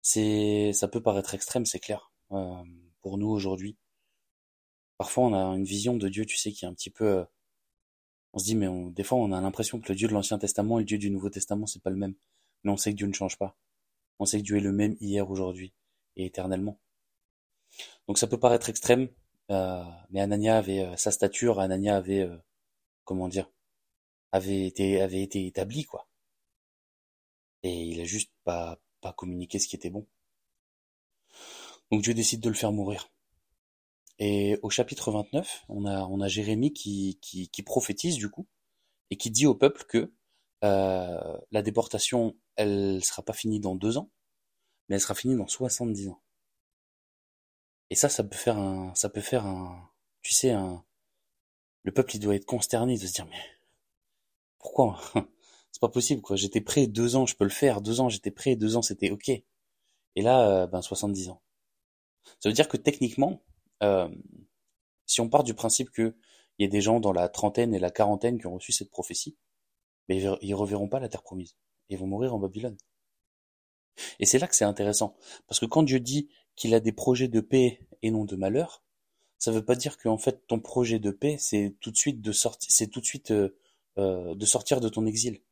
C'est, 0.00 0.72
ça 0.72 0.88
peut 0.88 1.02
paraître 1.02 1.34
extrême, 1.34 1.66
c'est 1.66 1.80
clair, 1.80 2.12
pour 2.28 3.18
nous 3.18 3.28
aujourd'hui. 3.28 3.76
Parfois, 4.98 5.24
on 5.26 5.34
a 5.34 5.56
une 5.56 5.64
vision 5.64 5.96
de 5.96 6.08
Dieu, 6.08 6.24
tu 6.26 6.36
sais, 6.36 6.52
qui 6.52 6.64
est 6.64 6.68
un 6.68 6.74
petit 6.74 6.90
peu. 6.90 7.04
euh, 7.04 7.24
on 8.32 8.38
se 8.38 8.44
dit, 8.44 8.54
mais 8.56 8.68
on, 8.68 8.90
des 8.90 9.04
fois, 9.04 9.18
on 9.18 9.32
a 9.32 9.40
l'impression 9.40 9.80
que 9.80 9.88
le 9.90 9.94
Dieu 9.96 10.08
de 10.08 10.12
l'Ancien 10.12 10.38
Testament 10.38 10.78
et 10.78 10.82
le 10.82 10.86
Dieu 10.86 10.98
du 10.98 11.10
Nouveau 11.10 11.30
Testament, 11.30 11.66
c'est 11.66 11.82
pas 11.82 11.90
le 11.90 11.96
même. 11.96 12.14
Mais 12.64 12.70
on 12.72 12.76
sait 12.76 12.92
que 12.92 12.96
Dieu 12.96 13.06
ne 13.06 13.12
change 13.12 13.38
pas. 13.38 13.56
On 14.18 14.26
sait 14.26 14.38
que 14.38 14.44
Dieu 14.44 14.56
est 14.56 14.60
le 14.60 14.72
même 14.72 14.96
hier, 15.00 15.30
aujourd'hui 15.30 15.72
et 16.16 16.26
éternellement. 16.26 16.78
Donc 18.06 18.18
ça 18.18 18.26
peut 18.26 18.38
paraître 18.38 18.68
extrême, 18.68 19.08
euh, 19.50 19.82
mais 20.10 20.20
Anania 20.20 20.58
avait 20.58 20.80
euh, 20.80 20.96
sa 20.96 21.10
stature, 21.10 21.60
Anania 21.60 21.96
avait, 21.96 22.28
comment 23.04 23.28
dire, 23.28 23.50
avait 24.32 24.66
été, 24.66 25.00
avait 25.00 25.22
été 25.22 25.46
établi, 25.46 25.84
quoi. 25.84 26.08
Et 27.64 27.82
il 27.84 28.00
a 28.00 28.04
juste 28.04 28.30
pas, 28.44 28.78
pas 29.00 29.12
communiqué 29.12 29.58
ce 29.58 29.66
qui 29.66 29.76
était 29.76 29.90
bon. 29.90 30.06
Donc 31.90 32.02
Dieu 32.02 32.14
décide 32.14 32.40
de 32.40 32.48
le 32.48 32.54
faire 32.54 32.72
mourir. 32.72 33.10
Et 34.18 34.58
au 34.62 34.70
chapitre 34.70 35.10
29, 35.10 35.64
on 35.68 35.86
a, 35.86 36.04
on 36.06 36.20
a 36.20 36.28
Jérémie 36.28 36.72
qui, 36.72 37.18
qui, 37.20 37.62
prophétise 37.62 38.16
du 38.16 38.30
coup, 38.30 38.46
et 39.10 39.16
qui 39.16 39.30
dit 39.30 39.46
au 39.46 39.54
peuple 39.54 39.84
que 39.88 40.12
euh, 40.62 41.38
la 41.50 41.62
déportation, 41.62 42.36
elle 42.56 43.04
sera 43.04 43.22
pas 43.22 43.32
finie 43.32 43.60
dans 43.60 43.74
deux 43.74 43.98
ans, 43.98 44.10
mais 44.88 44.96
elle 44.96 45.02
sera 45.02 45.14
finie 45.14 45.36
dans 45.36 45.48
70 45.48 46.08
ans. 46.08 46.22
Et 47.90 47.96
ça, 47.96 48.08
ça 48.08 48.24
peut 48.24 48.36
faire 48.36 48.58
un, 48.58 48.94
ça 48.94 49.08
peut 49.08 49.20
faire 49.20 49.46
un, 49.46 49.90
tu 50.22 50.32
sais, 50.32 50.50
un, 50.50 50.84
le 51.82 51.92
peuple, 51.92 52.16
il 52.16 52.20
doit 52.20 52.34
être 52.34 52.46
consterné 52.46 52.96
de 52.96 53.06
se 53.06 53.12
dire, 53.12 53.26
mais 53.26 53.40
pourquoi? 54.58 55.00
C'est 55.72 55.80
pas 55.80 55.88
possible, 55.88 56.22
quoi. 56.22 56.36
J'étais 56.36 56.60
prêt 56.60 56.86
deux 56.86 57.16
ans, 57.16 57.26
je 57.26 57.36
peux 57.36 57.44
le 57.44 57.50
faire. 57.50 57.80
Deux 57.80 58.00
ans, 58.00 58.08
j'étais 58.08 58.30
prêt. 58.30 58.56
Deux 58.56 58.76
ans, 58.76 58.82
c'était 58.82 59.10
ok. 59.10 59.28
Et 59.28 60.22
là, 60.22 60.62
euh, 60.62 60.66
ben, 60.66 60.80
70 60.80 61.30
ans. 61.30 61.42
Ça 62.40 62.48
veut 62.48 62.54
dire 62.54 62.68
que 62.68 62.76
techniquement, 62.76 63.42
euh, 63.84 64.08
si 65.06 65.20
on 65.20 65.28
part 65.28 65.44
du 65.44 65.54
principe 65.54 65.90
que 65.90 66.16
il 66.58 66.64
y 66.64 66.66
a 66.66 66.70
des 66.70 66.80
gens 66.80 67.00
dans 67.00 67.12
la 67.12 67.28
trentaine 67.28 67.74
et 67.74 67.78
la 67.78 67.90
quarantaine 67.90 68.38
qui 68.38 68.46
ont 68.46 68.54
reçu 68.54 68.72
cette 68.72 68.90
prophétie, 68.90 69.36
mais 70.08 70.18
ils, 70.18 70.36
ils 70.40 70.54
reverront 70.54 70.88
pas 70.88 71.00
la 71.00 71.08
terre 71.08 71.22
promise. 71.22 71.56
Ils 71.88 71.98
vont 71.98 72.06
mourir 72.06 72.34
en 72.34 72.38
Babylone. 72.38 72.76
Et 74.18 74.26
c'est 74.26 74.38
là 74.38 74.46
que 74.46 74.56
c'est 74.56 74.64
intéressant. 74.64 75.16
Parce 75.46 75.60
que 75.60 75.66
quand 75.66 75.82
Dieu 75.82 76.00
dit 76.00 76.28
qu'il 76.56 76.74
a 76.74 76.80
des 76.80 76.92
projets 76.92 77.28
de 77.28 77.40
paix 77.40 77.80
et 78.02 78.10
non 78.10 78.24
de 78.24 78.36
malheur, 78.36 78.84
ça 79.38 79.50
veut 79.50 79.64
pas 79.64 79.74
dire 79.74 79.98
qu'en 79.98 80.18
fait 80.18 80.46
ton 80.46 80.60
projet 80.60 80.98
de 80.98 81.10
paix, 81.10 81.36
c'est 81.38 81.76
tout 81.80 81.90
de 81.90 81.96
suite 81.96 82.20
de 82.20 82.32
sortir, 82.32 82.70
c'est 82.70 82.88
tout 82.88 83.00
de 83.00 83.06
suite 83.06 83.30
euh, 83.30 83.56
euh, 83.98 84.34
de 84.34 84.46
sortir 84.46 84.80
de 84.80 84.88
ton 84.88 85.06
exil. 85.06 85.42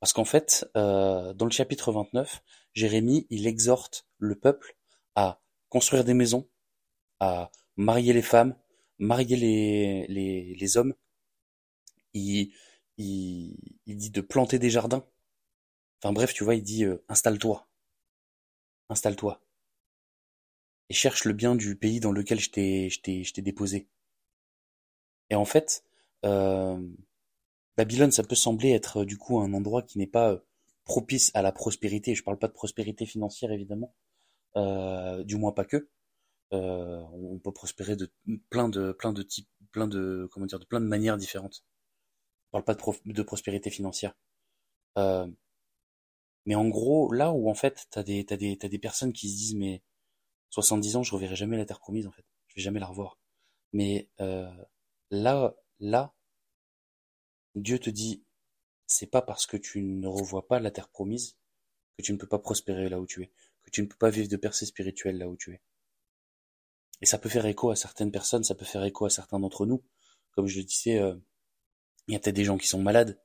Parce 0.00 0.12
qu'en 0.12 0.24
fait, 0.24 0.66
euh, 0.76 1.32
dans 1.34 1.46
le 1.46 1.50
chapitre 1.50 1.92
29, 1.92 2.42
Jérémie, 2.72 3.26
il 3.30 3.46
exhorte 3.46 4.06
le 4.18 4.36
peuple 4.36 4.76
à 5.14 5.40
construire 5.68 6.04
des 6.04 6.14
maisons, 6.14 6.48
à 7.20 7.50
marier 7.76 8.12
les 8.12 8.22
femmes, 8.22 8.56
marier 8.98 9.36
les, 9.36 10.06
les, 10.08 10.54
les 10.54 10.76
hommes. 10.76 10.94
Il, 12.14 12.52
il, 12.96 13.56
il 13.86 13.96
dit 13.96 14.10
de 14.10 14.20
planter 14.20 14.58
des 14.58 14.70
jardins. 14.70 15.04
Enfin 16.02 16.12
bref, 16.12 16.32
tu 16.34 16.44
vois, 16.44 16.54
il 16.54 16.62
dit 16.62 16.84
euh, 16.84 17.04
installe-toi, 17.08 17.66
installe-toi 18.88 19.40
et 20.88 20.94
cherche 20.94 21.24
le 21.24 21.32
bien 21.32 21.54
du 21.54 21.76
pays 21.76 22.00
dans 22.00 22.12
lequel 22.12 22.40
je 22.40 22.50
t'ai, 22.50 23.42
déposé. 23.42 23.88
Et 25.30 25.34
en 25.34 25.44
fait, 25.44 25.84
euh, 26.24 26.78
Babylone, 27.76 28.10
ça 28.12 28.22
peut 28.22 28.34
sembler 28.34 28.70
être 28.70 28.98
euh, 29.02 29.04
du 29.06 29.18
coup 29.18 29.38
un 29.40 29.52
endroit 29.54 29.82
qui 29.82 29.98
n'est 29.98 30.06
pas 30.06 30.30
euh, 30.32 30.38
propice 30.84 31.30
à 31.34 31.42
la 31.42 31.52
prospérité. 31.52 32.14
Je 32.14 32.22
parle 32.22 32.38
pas 32.38 32.48
de 32.48 32.52
prospérité 32.52 33.06
financière 33.06 33.52
évidemment, 33.52 33.94
euh, 34.56 35.24
du 35.24 35.36
moins 35.36 35.52
pas 35.52 35.64
que. 35.64 35.88
Euh, 36.54 37.02
on 37.12 37.38
peut 37.38 37.52
prospérer 37.52 37.96
de 37.96 38.10
plein 38.50 38.68
de 38.70 38.92
plein 38.92 39.12
de 39.12 39.22
types, 39.22 39.48
plein 39.72 39.88
de 39.88 40.28
comment 40.32 40.46
dire, 40.46 40.60
de 40.60 40.64
plein 40.66 40.80
de 40.80 40.86
manières 40.86 41.18
différentes. 41.18 41.64
Je 42.46 42.50
parle 42.52 42.64
pas 42.64 42.74
de 42.74 43.22
prospérité 43.22 43.70
financière. 43.70 44.14
Euh, 44.98 45.26
Mais 46.46 46.54
en 46.54 46.68
gros, 46.68 47.12
là 47.12 47.32
où 47.32 47.50
en 47.50 47.54
fait, 47.54 47.86
t'as 47.90 48.02
des, 48.02 48.24
t'as 48.24 48.36
des, 48.36 48.56
t'as 48.58 48.68
des 48.68 48.78
personnes 48.78 49.12
qui 49.12 49.28
se 49.30 49.36
disent, 49.36 49.54
mais 49.56 49.82
70 50.50 50.96
ans, 50.96 51.02
je 51.02 51.14
reverrai 51.14 51.36
jamais 51.36 51.56
la 51.58 51.66
terre 51.66 51.80
promise 51.80 52.06
en 52.06 52.12
fait, 52.12 52.24
je 52.48 52.56
vais 52.56 52.62
jamais 52.62 52.80
la 52.80 52.86
revoir. 52.86 53.18
Mais 53.72 54.08
euh, 54.20 54.50
là, 55.10 55.54
là, 55.80 56.14
Dieu 57.56 57.78
te 57.80 57.90
dit, 57.90 58.22
c'est 58.86 59.06
pas 59.08 59.22
parce 59.22 59.46
que 59.46 59.56
tu 59.56 59.82
ne 59.82 60.06
revois 60.06 60.46
pas 60.46 60.60
la 60.60 60.70
terre 60.70 60.88
promise 60.88 61.36
que 61.98 62.02
tu 62.04 62.12
ne 62.12 62.18
peux 62.18 62.28
pas 62.28 62.38
prospérer 62.38 62.88
là 62.88 63.00
où 63.00 63.06
tu 63.06 63.22
es, 63.22 63.32
que 63.64 63.70
tu 63.70 63.82
ne 63.82 63.86
peux 63.86 63.96
pas 63.96 64.10
vivre 64.10 64.28
de 64.28 64.36
percée 64.36 64.66
spirituelle 64.66 65.18
là 65.18 65.28
où 65.28 65.36
tu 65.36 65.52
es. 65.52 65.60
Et 67.04 67.06
ça 67.06 67.18
peut 67.18 67.28
faire 67.28 67.44
écho 67.44 67.68
à 67.68 67.76
certaines 67.76 68.10
personnes, 68.10 68.44
ça 68.44 68.54
peut 68.54 68.64
faire 68.64 68.82
écho 68.82 69.04
à 69.04 69.10
certains 69.10 69.38
d'entre 69.38 69.66
nous. 69.66 69.84
Comme 70.30 70.46
je 70.46 70.56
le 70.56 70.64
disais, 70.64 70.98
euh, 70.98 71.14
il 72.08 72.14
y 72.14 72.16
a 72.16 72.18
peut-être 72.18 72.34
des 72.34 72.46
gens 72.46 72.56
qui 72.56 72.66
sont 72.66 72.80
malades, 72.80 73.20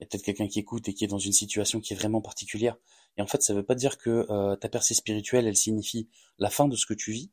il 0.00 0.02
y 0.02 0.04
a 0.04 0.08
peut-être 0.08 0.24
quelqu'un 0.24 0.48
qui 0.48 0.58
écoute 0.58 0.88
et 0.88 0.92
qui 0.92 1.04
est 1.04 1.06
dans 1.06 1.20
une 1.20 1.32
situation 1.32 1.80
qui 1.80 1.92
est 1.92 1.96
vraiment 1.96 2.20
particulière. 2.20 2.76
Et 3.16 3.22
en 3.22 3.28
fait, 3.28 3.40
ça 3.40 3.52
ne 3.52 3.58
veut 3.58 3.64
pas 3.64 3.76
dire 3.76 3.96
que 3.96 4.26
euh, 4.28 4.56
ta 4.56 4.68
percée 4.68 4.94
spirituelle, 4.94 5.46
elle 5.46 5.54
signifie 5.54 6.08
la 6.38 6.50
fin 6.50 6.66
de 6.66 6.74
ce 6.74 6.84
que 6.84 6.94
tu 6.94 7.12
vis, 7.12 7.30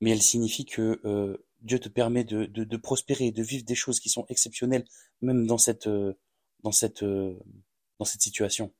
mais 0.00 0.12
elle 0.12 0.22
signifie 0.22 0.64
que 0.64 1.02
euh, 1.04 1.36
Dieu 1.60 1.78
te 1.78 1.90
permet 1.90 2.24
de, 2.24 2.46
de, 2.46 2.64
de, 2.64 2.76
prospérer, 2.78 3.32
de 3.32 3.42
vivre 3.42 3.66
des 3.66 3.74
choses 3.74 4.00
qui 4.00 4.08
sont 4.08 4.24
exceptionnelles, 4.30 4.86
même 5.20 5.46
dans 5.46 5.58
cette, 5.58 5.86
dans 5.86 6.72
cette, 6.72 7.04
dans 7.04 8.04
cette 8.06 8.22
situation. 8.22 8.72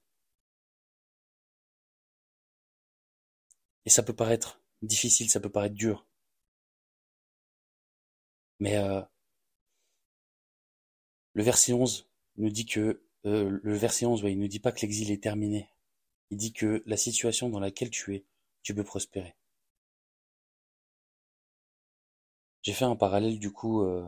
Et 3.84 3.90
ça 3.90 4.02
peut 4.02 4.14
paraître 4.14 4.62
difficile, 4.82 5.30
ça 5.30 5.40
peut 5.40 5.50
paraître 5.50 5.74
dur. 5.74 6.06
Mais 8.60 8.76
euh, 8.76 9.02
le 11.34 11.42
verset 11.42 11.72
11 11.72 12.08
nous 12.36 12.50
dit 12.50 12.66
que 12.66 13.02
euh, 13.26 13.60
le 13.62 13.76
verset 13.76 14.06
11, 14.06 14.22
ouais, 14.24 14.32
il 14.32 14.38
ne 14.38 14.46
dit 14.46 14.60
pas 14.60 14.72
que 14.72 14.80
l'exil 14.80 15.10
est 15.10 15.22
terminé. 15.22 15.68
Il 16.30 16.36
dit 16.38 16.52
que 16.52 16.82
la 16.86 16.96
situation 16.96 17.48
dans 17.48 17.60
laquelle 17.60 17.90
tu 17.90 18.14
es, 18.16 18.24
tu 18.62 18.74
peux 18.74 18.84
prospérer. 18.84 19.36
J'ai 22.62 22.72
fait 22.72 22.84
un 22.84 22.96
parallèle 22.96 23.38
du 23.38 23.50
coup, 23.52 23.82
euh, 23.82 24.04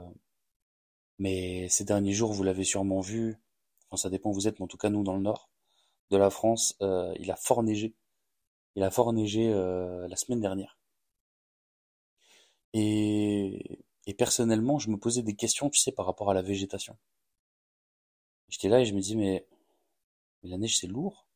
mais 1.18 1.68
ces 1.68 1.84
derniers 1.84 2.12
jours, 2.12 2.32
vous 2.32 2.42
l'avez 2.42 2.64
sûrement 2.64 3.00
vu, 3.00 3.36
enfin 3.88 4.02
ça 4.02 4.10
dépend 4.10 4.30
où 4.30 4.34
vous 4.34 4.48
êtes, 4.48 4.58
mais 4.58 4.64
en 4.64 4.68
tout 4.68 4.76
cas 4.76 4.90
nous 4.90 5.04
dans 5.04 5.14
le 5.14 5.22
nord 5.22 5.48
de 6.10 6.16
la 6.16 6.30
France, 6.30 6.76
il 6.80 7.30
a 7.30 7.36
fort 7.36 7.62
neigé. 7.62 7.94
Il 8.76 8.82
a 8.82 8.90
fort 8.90 9.12
neigé 9.12 9.50
la 9.50 10.16
semaine 10.16 10.40
dernière. 10.40 10.78
Et, 12.74 13.84
personnellement, 14.16 14.78
je 14.78 14.90
me 14.90 14.98
posais 14.98 15.22
des 15.22 15.34
questions, 15.34 15.70
tu 15.70 15.78
sais, 15.78 15.92
par 15.92 16.06
rapport 16.06 16.30
à 16.30 16.34
la 16.34 16.42
végétation. 16.42 16.96
J'étais 18.48 18.68
là 18.68 18.80
et 18.80 18.84
je 18.84 18.94
me 18.94 19.00
dis, 19.00 19.16
mais, 19.16 19.46
mais 20.42 20.50
la 20.50 20.58
neige, 20.58 20.78
c'est 20.78 20.86
lourd. 20.86 21.26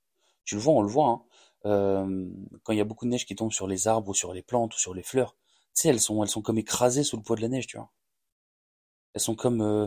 Tu 0.44 0.54
le 0.54 0.60
vois, 0.60 0.74
on 0.74 0.82
le 0.82 0.88
voit. 0.88 1.08
Hein. 1.08 1.22
Euh, 1.64 2.30
quand 2.62 2.72
il 2.72 2.78
y 2.78 2.80
a 2.80 2.84
beaucoup 2.84 3.04
de 3.04 3.10
neige 3.10 3.26
qui 3.26 3.36
tombe 3.36 3.52
sur 3.52 3.66
les 3.66 3.86
arbres 3.86 4.08
ou 4.08 4.14
sur 4.14 4.32
les 4.32 4.42
plantes 4.42 4.74
ou 4.74 4.78
sur 4.78 4.94
les 4.94 5.02
fleurs, 5.02 5.36
tu 5.74 5.82
sais, 5.82 5.88
elles 5.88 6.00
sont, 6.00 6.22
elles 6.22 6.28
sont 6.28 6.42
comme 6.42 6.58
écrasées 6.58 7.04
sous 7.04 7.16
le 7.16 7.22
poids 7.22 7.36
de 7.36 7.42
la 7.42 7.48
neige, 7.48 7.66
tu 7.66 7.76
vois. 7.76 7.90
Elles 9.14 9.20
sont 9.20 9.36
comme, 9.36 9.60
euh, 9.60 9.86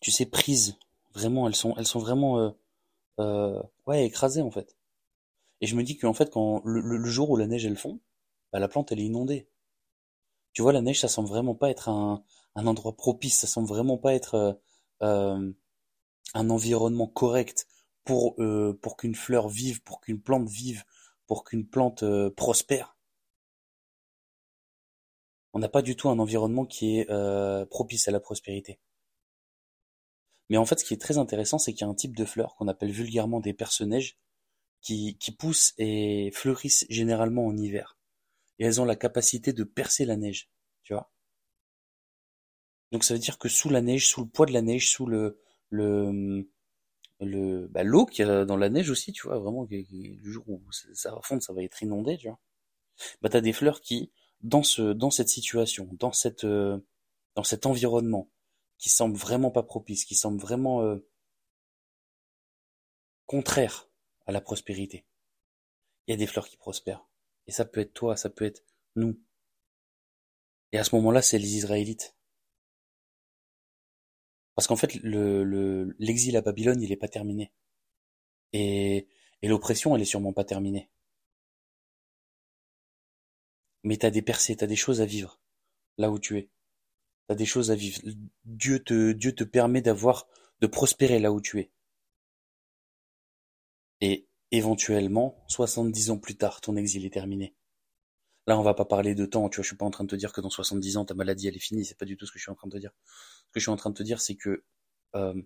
tu 0.00 0.10
sais, 0.10 0.26
prises. 0.26 0.78
Vraiment, 1.12 1.46
elles 1.46 1.54
sont, 1.56 1.74
elles 1.76 1.86
sont 1.86 2.00
vraiment, 2.00 2.38
euh, 2.38 2.50
euh 3.20 3.62
ouais, 3.86 4.06
écrasées 4.06 4.42
en 4.42 4.50
fait. 4.50 4.76
Et 5.60 5.66
je 5.66 5.76
me 5.76 5.82
dis 5.82 5.98
qu'en 5.98 6.12
fait, 6.14 6.30
quand 6.30 6.62
le, 6.64 7.04
jour 7.04 7.30
où 7.30 7.36
la 7.36 7.46
neige 7.46 7.66
elle 7.66 7.76
fond, 7.76 8.00
bah, 8.52 8.58
la 8.58 8.68
plante 8.68 8.92
elle 8.92 9.00
est 9.00 9.04
inondée. 9.04 9.48
Tu 10.52 10.62
vois, 10.62 10.72
la 10.72 10.80
neige, 10.80 11.00
ça 11.00 11.08
semble 11.08 11.28
vraiment 11.28 11.54
pas 11.54 11.70
être 11.70 11.88
un, 11.88 12.24
endroit 12.54 12.96
propice, 12.96 13.38
ça 13.38 13.46
semble 13.46 13.68
vraiment 13.68 13.98
pas 13.98 14.14
être 14.14 14.34
euh, 14.34 14.52
euh, 15.02 15.52
un 16.34 16.50
environnement 16.50 17.06
correct 17.06 17.66
pour, 18.04 18.34
euh, 18.42 18.78
pour 18.82 18.96
qu'une 18.96 19.14
fleur 19.14 19.48
vive, 19.48 19.82
pour 19.82 20.00
qu'une 20.00 20.20
plante 20.20 20.48
vive, 20.48 20.84
pour 21.26 21.44
qu'une 21.44 21.66
plante 21.66 22.04
prospère. 22.30 22.96
On 25.52 25.60
n'a 25.60 25.68
pas 25.68 25.82
du 25.82 25.96
tout 25.96 26.08
un 26.08 26.18
environnement 26.18 26.66
qui 26.66 26.98
est 26.98 27.06
propice 27.70 28.08
à 28.08 28.10
la 28.10 28.20
prospérité. 28.20 28.80
Mais 30.48 30.56
en 30.56 30.64
fait, 30.64 30.80
ce 30.80 30.84
qui 30.84 30.94
est 30.94 31.00
très 31.00 31.18
intéressant, 31.18 31.58
c'est 31.58 31.72
qu'il 31.72 31.82
y 31.82 31.84
a 31.84 31.88
un 31.88 31.94
type 31.94 32.16
de 32.16 32.24
fleurs 32.24 32.56
qu'on 32.56 32.68
appelle 32.68 32.90
vulgairement 32.90 33.40
des 33.40 33.52
perce-neiges 33.52 34.18
qui, 34.80 35.16
qui 35.18 35.32
poussent 35.32 35.74
et 35.78 36.30
fleurissent 36.32 36.86
généralement 36.88 37.46
en 37.46 37.56
hiver 37.56 37.98
et 38.58 38.64
elles 38.64 38.80
ont 38.80 38.84
la 38.84 38.96
capacité 38.96 39.52
de 39.52 39.64
percer 39.64 40.04
la 40.04 40.16
neige, 40.16 40.50
tu 40.82 40.92
vois. 40.92 41.10
Donc 42.92 43.04
ça 43.04 43.14
veut 43.14 43.20
dire 43.20 43.38
que 43.38 43.48
sous 43.48 43.68
la 43.68 43.82
neige, 43.82 44.08
sous 44.08 44.22
le 44.22 44.28
poids 44.28 44.46
de 44.46 44.52
la 44.52 44.62
neige, 44.62 44.90
sous 44.90 45.06
le 45.06 45.40
le 45.70 46.48
le 47.20 47.66
bah, 47.68 47.82
l'eau 47.82 48.06
qui 48.06 48.22
est 48.22 48.46
dans 48.46 48.56
la 48.56 48.70
neige 48.70 48.90
aussi, 48.90 49.12
tu 49.12 49.26
vois, 49.26 49.38
vraiment 49.38 49.66
le 49.70 50.30
jour 50.30 50.44
où 50.48 50.62
ça 50.72 51.10
va 51.12 51.20
fondre, 51.22 51.42
ça 51.42 51.52
va 51.52 51.62
être 51.62 51.82
inondé, 51.82 52.16
tu 52.18 52.28
vois. 52.28 52.38
Bah 53.22 53.28
t'as 53.30 53.40
des 53.40 53.52
fleurs 53.52 53.80
qui 53.80 54.12
dans 54.42 54.62
ce 54.62 54.92
dans 54.92 55.10
cette 55.10 55.28
situation, 55.28 55.88
dans 55.94 56.12
cette 56.12 56.44
euh, 56.44 56.78
dans 57.34 57.44
cet 57.44 57.66
environnement 57.66 58.30
qui 58.78 58.90
semble 58.90 59.16
vraiment 59.16 59.50
pas 59.50 59.62
propice, 59.62 60.04
qui 60.04 60.14
semble 60.14 60.40
vraiment 60.40 60.82
euh, 60.82 60.98
contraire 63.26 63.87
à 64.28 64.32
la 64.32 64.40
prospérité. 64.42 65.06
Il 66.06 66.12
y 66.12 66.14
a 66.14 66.16
des 66.16 66.26
fleurs 66.26 66.48
qui 66.48 66.58
prospèrent. 66.58 67.08
Et 67.46 67.50
ça 67.50 67.64
peut 67.64 67.80
être 67.80 67.94
toi, 67.94 68.16
ça 68.16 68.28
peut 68.28 68.44
être 68.44 68.62
nous. 68.94 69.18
Et 70.70 70.78
à 70.78 70.84
ce 70.84 70.94
moment-là, 70.96 71.22
c'est 71.22 71.38
les 71.38 71.56
Israélites. 71.56 72.14
Parce 74.54 74.68
qu'en 74.68 74.76
fait, 74.76 74.94
le, 75.02 75.96
l'exil 75.98 76.36
à 76.36 76.42
Babylone, 76.42 76.82
il 76.82 76.90
n'est 76.90 76.96
pas 76.96 77.08
terminé. 77.08 77.52
Et, 78.52 79.08
l'oppression, 79.42 79.96
elle 79.96 80.02
est 80.02 80.04
sûrement 80.04 80.34
pas 80.34 80.44
terminée. 80.44 80.90
Mais 83.82 83.96
t'as 83.96 84.10
des 84.10 84.22
percées, 84.22 84.56
t'as 84.56 84.66
des 84.66 84.76
choses 84.76 85.00
à 85.00 85.06
vivre, 85.06 85.40
là 85.96 86.10
où 86.10 86.18
tu 86.18 86.36
es. 86.36 86.50
T'as 87.28 87.34
des 87.34 87.46
choses 87.46 87.70
à 87.70 87.76
vivre. 87.76 88.02
Dieu 88.44 88.82
te 88.82 89.44
permet 89.44 89.80
d'avoir, 89.80 90.28
de 90.60 90.66
prospérer 90.66 91.18
là 91.18 91.32
où 91.32 91.40
tu 91.40 91.60
es. 91.60 91.70
Et 94.00 94.28
Éventuellement, 94.50 95.44
soixante-dix 95.46 96.10
ans 96.10 96.18
plus 96.18 96.36
tard, 96.36 96.62
ton 96.62 96.76
exil 96.76 97.04
est 97.04 97.12
terminé. 97.12 97.54
Là, 98.46 98.58
on 98.58 98.62
va 98.62 98.72
pas 98.72 98.86
parler 98.86 99.14
de 99.14 99.26
temps, 99.26 99.50
tu 99.50 99.56
vois, 99.56 99.62
je 99.62 99.68
suis 99.68 99.76
pas 99.76 99.84
en 99.84 99.90
train 99.90 100.04
de 100.04 100.08
te 100.08 100.16
dire 100.16 100.32
que 100.32 100.40
dans 100.40 100.48
soixante-dix 100.48 100.96
ans, 100.96 101.04
ta 101.04 101.12
maladie, 101.12 101.48
elle 101.48 101.56
est 101.56 101.58
finie, 101.58 101.84
c'est 101.84 101.98
pas 101.98 102.06
du 102.06 102.16
tout 102.16 102.24
ce 102.24 102.32
que 102.32 102.38
je 102.38 102.44
suis 102.44 102.50
en 102.50 102.54
train 102.54 102.68
de 102.68 102.72
te 102.72 102.78
dire. 102.78 102.92
Ce 103.04 103.52
que 103.52 103.60
je 103.60 103.64
suis 103.64 103.70
en 103.70 103.76
train 103.76 103.90
de 103.90 103.94
te 103.94 104.02
dire, 104.02 104.22
c'est 104.22 104.36
que 104.36 104.64
euh, 105.16 105.42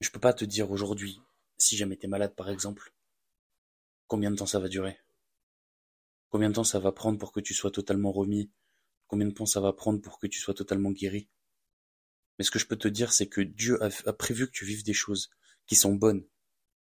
je 0.00 0.10
peux 0.10 0.20
pas 0.20 0.32
te 0.32 0.46
dire 0.46 0.70
aujourd'hui, 0.70 1.20
si 1.58 1.76
jamais 1.76 1.96
t'es 1.96 2.06
malade 2.06 2.34
par 2.34 2.48
exemple, 2.48 2.94
combien 4.06 4.30
de 4.30 4.36
temps 4.36 4.46
ça 4.46 4.60
va 4.60 4.68
durer. 4.68 4.98
Combien 6.30 6.48
de 6.48 6.54
temps 6.54 6.64
ça 6.64 6.78
va 6.78 6.92
prendre 6.92 7.18
pour 7.18 7.32
que 7.32 7.40
tu 7.40 7.52
sois 7.52 7.70
totalement 7.70 8.12
remis. 8.12 8.50
Combien 9.08 9.26
de 9.26 9.32
temps 9.32 9.46
ça 9.46 9.60
va 9.60 9.74
prendre 9.74 10.00
pour 10.00 10.18
que 10.18 10.26
tu 10.26 10.38
sois 10.38 10.54
totalement 10.54 10.90
guéri. 10.90 11.28
Mais 12.38 12.46
ce 12.46 12.50
que 12.50 12.58
je 12.58 12.66
peux 12.66 12.76
te 12.76 12.88
dire, 12.88 13.12
c'est 13.12 13.28
que 13.28 13.42
Dieu 13.42 13.78
a 13.82 14.12
prévu 14.14 14.46
que 14.46 14.52
tu 14.52 14.64
vives 14.64 14.84
des 14.84 14.94
choses 14.94 15.28
qui 15.66 15.76
sont 15.76 15.94
bonnes, 15.94 16.26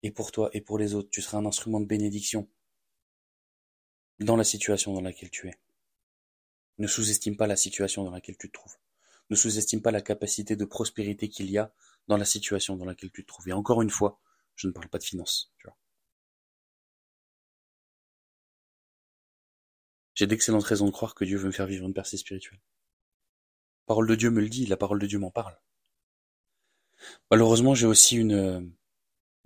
et 0.03 0.11
pour 0.11 0.31
toi 0.31 0.49
et 0.53 0.61
pour 0.61 0.77
les 0.77 0.93
autres. 0.95 1.09
Tu 1.09 1.21
seras 1.21 1.37
un 1.37 1.45
instrument 1.45 1.79
de 1.79 1.85
bénédiction 1.85 2.49
dans 4.19 4.35
la 4.35 4.43
situation 4.43 4.93
dans 4.93 5.01
laquelle 5.01 5.29
tu 5.29 5.47
es. 5.47 5.59
Ne 6.77 6.87
sous-estime 6.87 7.37
pas 7.37 7.47
la 7.47 7.55
situation 7.55 8.03
dans 8.03 8.11
laquelle 8.11 8.37
tu 8.37 8.49
te 8.49 8.53
trouves. 8.53 8.77
Ne 9.29 9.35
sous-estime 9.35 9.81
pas 9.81 9.91
la 9.91 10.01
capacité 10.01 10.55
de 10.55 10.65
prospérité 10.65 11.29
qu'il 11.29 11.49
y 11.51 11.57
a 11.57 11.73
dans 12.07 12.17
la 12.17 12.25
situation 12.25 12.75
dans 12.75 12.85
laquelle 12.85 13.11
tu 13.11 13.23
te 13.23 13.27
trouves. 13.27 13.49
Et 13.49 13.53
encore 13.53 13.81
une 13.81 13.89
fois, 13.89 14.19
je 14.55 14.67
ne 14.67 14.71
parle 14.71 14.89
pas 14.89 14.97
de 14.97 15.03
finances. 15.03 15.53
J'ai 20.15 20.27
d'excellentes 20.27 20.65
raisons 20.65 20.85
de 20.85 20.91
croire 20.91 21.15
que 21.15 21.23
Dieu 21.23 21.37
veut 21.37 21.45
me 21.47 21.51
faire 21.53 21.65
vivre 21.65 21.85
une 21.85 21.93
percée 21.93 22.17
spirituelle. 22.17 22.59
La 22.59 23.93
parole 23.93 24.07
de 24.07 24.15
Dieu 24.15 24.29
me 24.31 24.41
le 24.41 24.49
dit, 24.49 24.65
la 24.65 24.75
parole 24.75 24.99
de 24.99 25.07
Dieu 25.07 25.17
m'en 25.17 25.31
parle. 25.31 25.57
Malheureusement, 27.31 27.73
j'ai 27.73 27.85
aussi 27.85 28.17
une, 28.17 28.73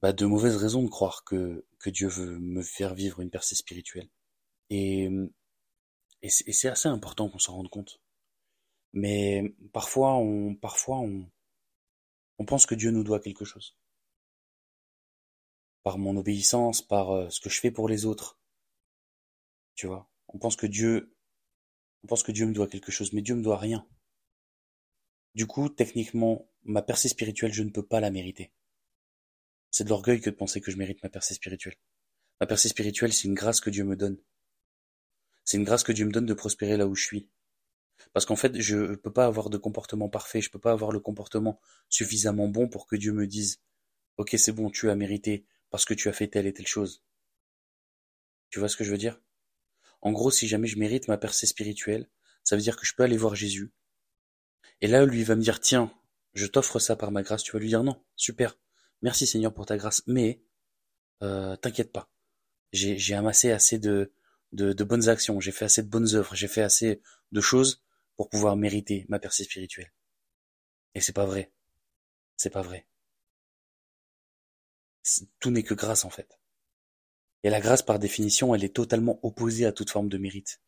bah, 0.04 0.12
de 0.12 0.26
mauvaises 0.26 0.58
raisons 0.58 0.84
de 0.84 0.90
croire 0.90 1.24
que, 1.24 1.66
Dieu 1.86 2.10
veut 2.10 2.38
me 2.38 2.62
faire 2.62 2.94
vivre 2.94 3.22
une 3.22 3.30
percée 3.30 3.56
spirituelle. 3.56 4.10
Et, 4.70 5.10
et 6.22 6.30
c'est 6.30 6.68
assez 6.68 6.90
important 6.90 7.30
qu'on 7.30 7.40
s'en 7.40 7.56
rende 7.56 7.70
compte. 7.70 8.02
Mais 8.92 9.56
parfois, 9.72 10.16
on, 10.16 10.56
parfois 10.56 11.00
on, 11.00 11.32
on 12.38 12.46
pense 12.46 12.66
que 12.66 12.76
Dieu 12.76 12.92
nous 12.92 13.06
doit 13.06 13.22
quelque 13.22 13.46
chose. 13.46 13.78
Par 15.84 15.98
mon 15.98 16.18
obéissance, 16.18 16.82
par 16.82 17.12
euh, 17.12 17.30
ce 17.30 17.40
que 17.40 17.50
je 17.50 17.62
fais 17.62 17.72
pour 17.72 17.88
les 17.88 18.06
autres. 18.06 18.38
Tu 19.76 19.88
vois, 19.88 20.12
on 20.28 20.38
pense 20.38 20.58
que 20.58 20.68
Dieu, 20.68 21.16
on 22.04 22.08
pense 22.08 22.24
que 22.24 22.34
Dieu 22.34 22.46
me 22.46 22.54
doit 22.54 22.68
quelque 22.68 22.92
chose, 22.92 23.14
mais 23.14 23.22
Dieu 23.22 23.36
me 23.36 23.42
doit 23.42 23.58
rien. 23.58 23.88
Du 25.34 25.48
coup, 25.48 25.70
techniquement, 25.70 26.50
ma 26.64 26.82
percée 26.82 27.08
spirituelle, 27.08 27.54
je 27.54 27.64
ne 27.64 27.70
peux 27.70 27.86
pas 27.86 28.02
la 28.02 28.12
mériter. 28.12 28.52
C'est 29.74 29.86
de 29.86 29.90
l'orgueil 29.90 30.22
que 30.22 30.30
de 30.30 30.36
penser 30.36 30.62
que 30.62 30.70
je 30.70 30.78
mérite 30.78 31.02
ma 31.02 31.10
percée 31.10 31.34
spirituelle. 31.34 31.74
Ma 32.40 32.46
percée 32.46 32.70
spirituelle, 32.70 33.12
c'est 33.12 33.28
une 33.28 33.34
grâce 33.34 33.60
que 33.60 33.72
Dieu 33.72 33.84
me 33.84 33.96
donne. 33.96 34.20
C'est 35.46 35.58
une 35.58 35.64
grâce 35.64 35.82
que 35.82 35.92
Dieu 35.92 36.06
me 36.06 36.12
donne 36.12 36.28
de 36.28 36.34
prospérer 36.36 36.78
là 36.78 36.86
où 36.86 36.94
je 36.94 37.04
suis. 37.04 37.28
Parce 38.14 38.28
qu'en 38.28 38.36
fait, 38.36 38.62
je 38.62 38.76
ne 38.76 38.96
peux 38.96 39.12
pas 39.12 39.26
avoir 39.26 39.50
de 39.50 39.58
comportement 39.58 40.10
parfait, 40.10 40.42
je 40.42 40.52
peux 40.52 40.60
pas 40.60 40.74
avoir 40.74 40.92
le 40.92 41.00
comportement 41.00 41.60
suffisamment 41.90 42.48
bon 42.48 42.70
pour 42.70 42.86
que 42.86 42.96
Dieu 42.96 43.14
me 43.14 43.26
dise 43.26 43.64
Ok, 44.18 44.36
c'est 44.38 44.52
bon, 44.52 44.70
tu 44.70 44.92
as 44.92 44.96
mérité 44.96 45.48
parce 45.72 45.86
que 45.86 45.96
tu 45.96 46.08
as 46.08 46.14
fait 46.14 46.28
telle 46.28 46.46
et 46.46 46.54
telle 46.54 46.68
chose. 46.68 47.04
Tu 48.52 48.60
vois 48.60 48.70
ce 48.70 48.78
que 48.78 48.84
je 48.84 48.92
veux 48.92 49.00
dire? 49.00 49.20
En 50.02 50.12
gros, 50.12 50.30
si 50.30 50.48
jamais 50.48 50.68
je 50.68 50.78
mérite 50.78 51.08
ma 51.08 51.18
percée 51.18 51.48
spirituelle, 51.48 52.08
ça 52.44 52.56
veut 52.56 52.62
dire 52.62 52.78
que 52.78 52.86
je 52.86 52.94
peux 52.94 53.02
aller 53.02 53.18
voir 53.18 53.34
Jésus. 53.34 53.74
Et 54.82 54.88
là, 54.88 55.04
lui 55.04 55.24
va 55.24 55.36
me 55.36 55.42
dire, 55.42 55.60
tiens, 55.60 55.92
je 56.36 56.46
t'offre 56.46 56.78
ça 56.78 56.96
par 56.96 57.10
ma 57.10 57.24
grâce. 57.24 57.42
Tu 57.42 57.54
vas 57.54 57.60
lui 57.60 57.70
dire, 57.70 57.84
non, 57.84 58.00
super, 58.16 58.56
merci 59.04 59.28
Seigneur 59.28 59.54
pour 59.54 59.68
ta 59.68 59.78
grâce, 59.78 60.02
mais 60.08 60.42
euh, 61.22 61.56
t'inquiète 61.58 61.92
pas. 61.92 62.10
J'ai 62.72 63.14
amassé 63.14 63.52
assez 63.52 63.78
de, 63.78 64.12
bonnes 64.52 65.10
actions, 65.10 65.40
j'ai 65.40 65.52
fait 65.52 65.66
assez 65.66 65.84
de 65.84 65.90
bonnes 65.90 66.16
œuvres, 66.16 66.34
j'ai 66.34 66.48
fait 66.48 66.64
assez 66.64 67.04
de 67.32 67.42
choses 67.42 67.84
pour 68.16 68.30
pouvoir 68.30 68.56
mériter 68.56 69.06
ma 69.10 69.20
percée 69.20 69.44
spirituelle. 69.44 69.94
Et 70.96 71.02
c'est 71.02 71.14
pas 71.14 71.26
vrai. 71.26 71.54
C'est 72.36 72.50
pas 72.50 72.64
vrai. 72.64 72.88
Tout 75.40 75.52
n'est 75.52 75.64
que 75.64 75.76
grâce 75.76 76.06
en 76.06 76.10
fait. 76.10 76.40
Et 77.44 77.50
la 77.50 77.60
grâce 77.60 77.84
par 77.84 78.00
définition, 78.00 78.56
elle 78.56 78.64
est 78.64 78.76
totalement 78.76 79.20
opposée 79.24 79.66
à 79.66 79.72
toute 79.72 79.92
forme 79.92 80.10
de 80.10 80.18
mérite. 80.18 80.62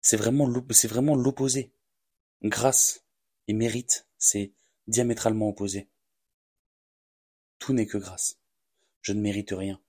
C'est 0.00 0.16
vraiment 0.16 0.50
c'est 0.70 0.88
vraiment 0.88 1.16
l'opposé. 1.16 1.74
Grâce 2.42 3.04
et 3.48 3.52
mérite, 3.52 4.06
c'est 4.18 4.52
diamétralement 4.86 5.48
opposé. 5.48 5.90
Tout 7.58 7.72
n'est 7.72 7.86
que 7.86 7.98
grâce. 7.98 8.38
Je 9.02 9.12
ne 9.12 9.20
mérite 9.20 9.52
rien. 9.52 9.80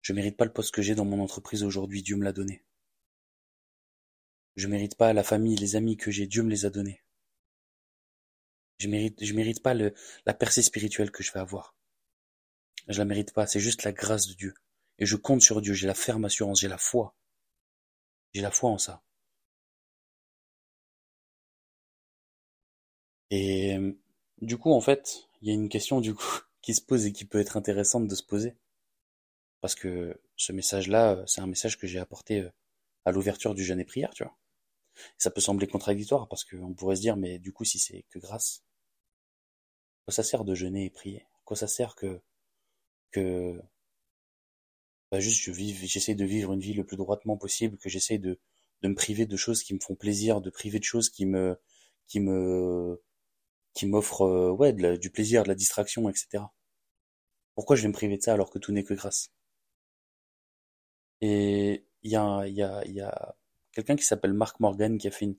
Je 0.00 0.12
mérite 0.12 0.36
pas 0.36 0.44
le 0.44 0.52
poste 0.52 0.74
que 0.74 0.82
j'ai 0.82 0.94
dans 0.94 1.04
mon 1.04 1.22
entreprise 1.22 1.62
aujourd'hui, 1.62 2.02
Dieu 2.02 2.16
me 2.16 2.24
l'a 2.24 2.32
donné. 2.32 2.64
Je 4.56 4.66
mérite 4.66 4.96
pas 4.96 5.12
la 5.12 5.22
famille, 5.22 5.56
les 5.56 5.76
amis 5.76 5.96
que 5.96 6.10
j'ai, 6.10 6.26
Dieu 6.26 6.42
me 6.42 6.50
les 6.50 6.66
a 6.66 6.70
donnés. 6.70 7.02
Je 8.78 8.88
je 8.88 9.34
mérite 9.34 9.62
pas 9.62 9.74
la 9.74 10.34
percée 10.34 10.62
spirituelle 10.62 11.12
que 11.12 11.22
je 11.22 11.32
vais 11.32 11.40
avoir. 11.40 11.76
Je 12.88 12.98
la 12.98 13.04
mérite 13.04 13.32
pas, 13.32 13.46
c'est 13.46 13.60
juste 13.60 13.84
la 13.84 13.92
grâce 13.92 14.26
de 14.26 14.34
Dieu. 14.34 14.54
Et 14.98 15.06
je 15.06 15.16
compte 15.16 15.40
sur 15.42 15.60
Dieu, 15.62 15.72
j'ai 15.72 15.86
la 15.86 15.94
ferme 15.94 16.24
assurance, 16.24 16.60
j'ai 16.60 16.68
la 16.68 16.78
foi. 16.78 17.14
J'ai 18.34 18.42
la 18.42 18.50
foi 18.50 18.70
en 18.70 18.78
ça. 18.78 19.02
Et 23.30 23.78
du 24.40 24.58
coup, 24.58 24.72
en 24.72 24.80
fait, 24.80 25.28
il 25.40 25.48
y 25.48 25.50
a 25.50 25.54
une 25.54 25.68
question 25.68 26.00
du 26.00 26.14
coup 26.14 26.42
qui 26.62 26.74
se 26.74 26.80
pose 26.82 27.06
et 27.06 27.12
qui 27.12 27.24
peut 27.24 27.40
être 27.40 27.56
intéressante 27.56 28.08
de 28.08 28.14
se 28.14 28.22
poser. 28.22 28.56
Parce 29.60 29.74
que 29.74 30.20
ce 30.36 30.52
message-là, 30.52 31.22
c'est 31.26 31.40
un 31.40 31.46
message 31.46 31.78
que 31.78 31.86
j'ai 31.86 31.98
apporté 31.98 32.40
euh, 32.40 32.50
à 33.04 33.12
l'ouverture 33.12 33.54
du 33.54 33.64
jeûne 33.64 33.80
et 33.80 33.84
prière, 33.84 34.10
tu 34.14 34.24
vois. 34.24 34.36
ça 35.18 35.30
peut 35.30 35.40
sembler 35.40 35.66
contradictoire 35.68 36.28
parce 36.28 36.44
qu'on 36.44 36.74
pourrait 36.74 36.96
se 36.96 37.02
dire, 37.02 37.16
mais 37.16 37.38
du 37.38 37.52
coup, 37.52 37.64
si 37.64 37.78
c'est 37.78 38.04
que 38.10 38.18
grâce, 38.18 38.64
quoi 40.04 40.14
ça 40.14 40.22
sert 40.22 40.44
de 40.44 40.54
jeûner 40.54 40.84
et 40.86 40.90
prier? 40.90 41.26
Quoi 41.44 41.56
ça 41.56 41.66
sert 41.66 41.94
que 41.96 42.20
que 43.12 43.60
bah 45.10 45.20
juste 45.20 45.42
je 45.42 45.52
vive, 45.52 45.84
j'essaie 45.84 46.14
de 46.14 46.24
vivre 46.24 46.52
une 46.52 46.60
vie 46.60 46.72
le 46.74 46.84
plus 46.84 46.96
droitement 46.96 47.36
possible, 47.36 47.76
que 47.78 47.88
j'essaie 47.88 48.18
de 48.18 48.40
de 48.82 48.88
me 48.88 48.94
priver 48.94 49.26
de 49.26 49.36
choses 49.36 49.62
qui 49.62 49.74
me 49.74 49.80
font 49.80 49.94
plaisir, 49.94 50.40
de 50.40 50.50
priver 50.50 50.78
de 50.78 50.84
choses 50.84 51.10
qui 51.10 51.26
me 51.26 51.56
qui 52.08 52.20
me 52.20 53.02
qui 53.74 53.86
m'offrent 53.86 54.22
euh, 54.22 54.50
ouais 54.50 54.72
du 54.72 55.10
plaisir, 55.10 55.42
de 55.44 55.48
la 55.48 55.54
distraction, 55.54 56.08
etc. 56.08 56.44
Pourquoi 57.54 57.76
je 57.76 57.82
vais 57.82 57.88
me 57.88 57.94
priver 57.94 58.16
de 58.18 58.22
ça 58.22 58.34
alors 58.34 58.50
que 58.50 58.58
tout 58.58 58.72
n'est 58.72 58.84
que 58.84 58.94
grâce? 58.94 59.30
Et 61.20 61.86
il 62.02 62.10
y 62.10 62.16
a 62.16 62.46
il 62.46 62.54
y 62.54 62.62
a 62.62 62.82
y 62.86 63.00
a 63.00 63.36
quelqu'un 63.72 63.96
qui 63.96 64.04
s'appelle 64.04 64.32
Mark 64.34 64.60
Morgan 64.60 64.98
qui 64.98 65.08
a 65.08 65.10
fait 65.10 65.26
une 65.26 65.36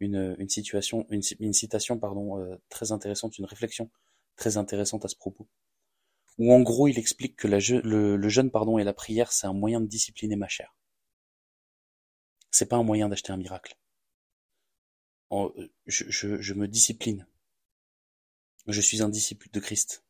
une, 0.00 0.48
situation 0.48 1.06
une, 1.10 1.52
citation 1.52 1.98
pardon 1.98 2.38
euh, 2.38 2.56
très 2.70 2.92
intéressante, 2.92 3.38
une 3.38 3.44
réflexion 3.44 3.90
très 4.36 4.56
intéressante 4.56 5.04
à 5.04 5.08
ce 5.08 5.16
propos 5.16 5.48
où 6.38 6.52
en 6.54 6.60
gros 6.62 6.88
il 6.88 6.98
explique 6.98 7.36
que 7.36 7.48
le, 7.48 8.28
jeûne 8.28 8.50
pardon 8.50 8.78
et 8.78 8.84
la 8.84 8.94
prière 8.94 9.30
c'est 9.32 9.46
un 9.46 9.52
moyen 9.52 9.80
de 9.80 9.86
discipliner 9.86 10.36
ma 10.36 10.48
chair. 10.48 10.74
C'est 12.50 12.66
pas 12.68 12.76
un 12.76 12.82
moyen 12.82 13.08
d'acheter 13.08 13.32
un 13.32 13.36
miracle. 13.36 13.76
je 15.86 16.54
me 16.54 16.66
discipline. 16.66 17.26
Je 18.70 18.80
suis 18.80 19.02
un 19.02 19.08
disciple 19.08 19.48
de 19.52 19.60
Christ. 19.60 20.04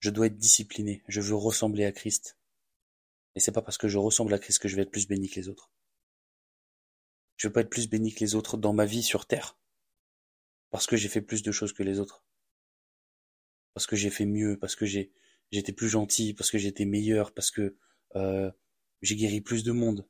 Je 0.00 0.10
dois 0.10 0.26
être 0.26 0.36
discipliné. 0.36 1.02
Je 1.08 1.20
veux 1.20 1.34
ressembler 1.34 1.84
à 1.84 1.92
Christ. 1.92 2.38
Et 3.34 3.40
c'est 3.40 3.52
pas 3.52 3.62
parce 3.62 3.78
que 3.78 3.88
je 3.88 3.98
ressemble 3.98 4.34
à 4.34 4.38
Christ 4.38 4.58
que 4.58 4.68
je 4.68 4.76
vais 4.76 4.82
être 4.82 4.90
plus 4.90 5.06
béni 5.06 5.28
que 5.28 5.36
les 5.36 5.48
autres. 5.48 5.70
Je 7.36 7.48
veux 7.48 7.52
pas 7.52 7.60
être 7.60 7.70
plus 7.70 7.88
béni 7.88 8.12
que 8.12 8.20
les 8.20 8.34
autres 8.34 8.56
dans 8.56 8.72
ma 8.72 8.84
vie 8.84 9.02
sur 9.02 9.26
terre. 9.26 9.58
Parce 10.70 10.86
que 10.86 10.96
j'ai 10.96 11.08
fait 11.08 11.22
plus 11.22 11.42
de 11.42 11.52
choses 11.52 11.72
que 11.72 11.82
les 11.82 12.00
autres 12.00 12.24
parce 13.74 13.86
que 13.86 13.96
j'ai 13.96 14.10
fait 14.10 14.26
mieux, 14.26 14.58
parce 14.58 14.76
que 14.76 14.86
j'ai 14.86 15.12
j'étais 15.52 15.72
plus 15.72 15.88
gentil, 15.88 16.34
parce 16.34 16.50
que 16.50 16.58
j'étais 16.58 16.84
meilleur, 16.84 17.32
parce 17.32 17.50
que 17.50 17.76
euh, 18.16 18.50
j'ai 19.02 19.16
guéri 19.16 19.40
plus 19.40 19.64
de 19.64 19.72
monde, 19.72 20.06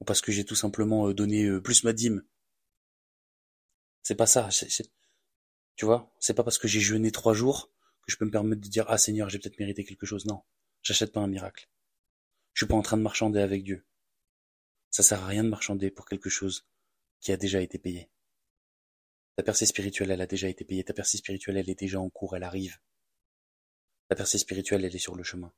ou 0.00 0.04
parce 0.04 0.20
que 0.20 0.32
j'ai 0.32 0.44
tout 0.44 0.54
simplement 0.54 1.08
euh, 1.08 1.14
donné 1.14 1.44
euh, 1.46 1.60
plus 1.60 1.84
ma 1.84 1.92
dîme. 1.92 2.22
C'est 4.02 4.14
pas 4.14 4.26
ça. 4.26 4.48
Tu 5.76 5.84
vois, 5.84 6.12
c'est 6.20 6.34
pas 6.34 6.44
parce 6.44 6.58
que 6.58 6.68
j'ai 6.68 6.80
jeûné 6.80 7.10
trois 7.10 7.34
jours 7.34 7.72
que 8.02 8.12
je 8.12 8.16
peux 8.16 8.24
me 8.24 8.30
permettre 8.30 8.62
de 8.62 8.68
dire 8.68 8.84
ah 8.88 8.98
Seigneur 8.98 9.28
j'ai 9.28 9.38
peut-être 9.38 9.58
mérité 9.58 9.84
quelque 9.84 10.06
chose. 10.06 10.26
Non, 10.26 10.42
j'achète 10.82 11.12
pas 11.12 11.20
un 11.20 11.26
miracle. 11.26 11.68
Je 12.52 12.64
suis 12.64 12.68
pas 12.68 12.76
en 12.76 12.82
train 12.82 12.96
de 12.96 13.02
marchander 13.02 13.40
avec 13.40 13.64
Dieu. 13.64 13.84
Ça 14.90 15.02
sert 15.02 15.22
à 15.22 15.26
rien 15.26 15.42
de 15.42 15.48
marchander 15.48 15.90
pour 15.90 16.06
quelque 16.06 16.30
chose 16.30 16.68
qui 17.20 17.32
a 17.32 17.36
déjà 17.36 17.60
été 17.60 17.78
payé. 17.78 18.10
Ta 19.36 19.42
percée 19.42 19.66
spirituelle, 19.66 20.12
elle 20.12 20.20
a 20.20 20.26
déjà 20.26 20.48
été 20.48 20.64
payée. 20.64 20.84
Ta 20.84 20.94
percée 20.94 21.18
spirituelle, 21.18 21.56
elle 21.56 21.68
est 21.68 21.78
déjà 21.78 21.98
en 22.00 22.08
cours, 22.10 22.36
elle 22.36 22.44
arrive. 22.44 22.78
Ta 24.08 24.14
percée 24.14 24.38
spirituelle, 24.38 24.84
elle 24.84 24.94
est 24.94 24.98
sur 24.98 25.16
le 25.16 25.24
chemin. 25.24 25.52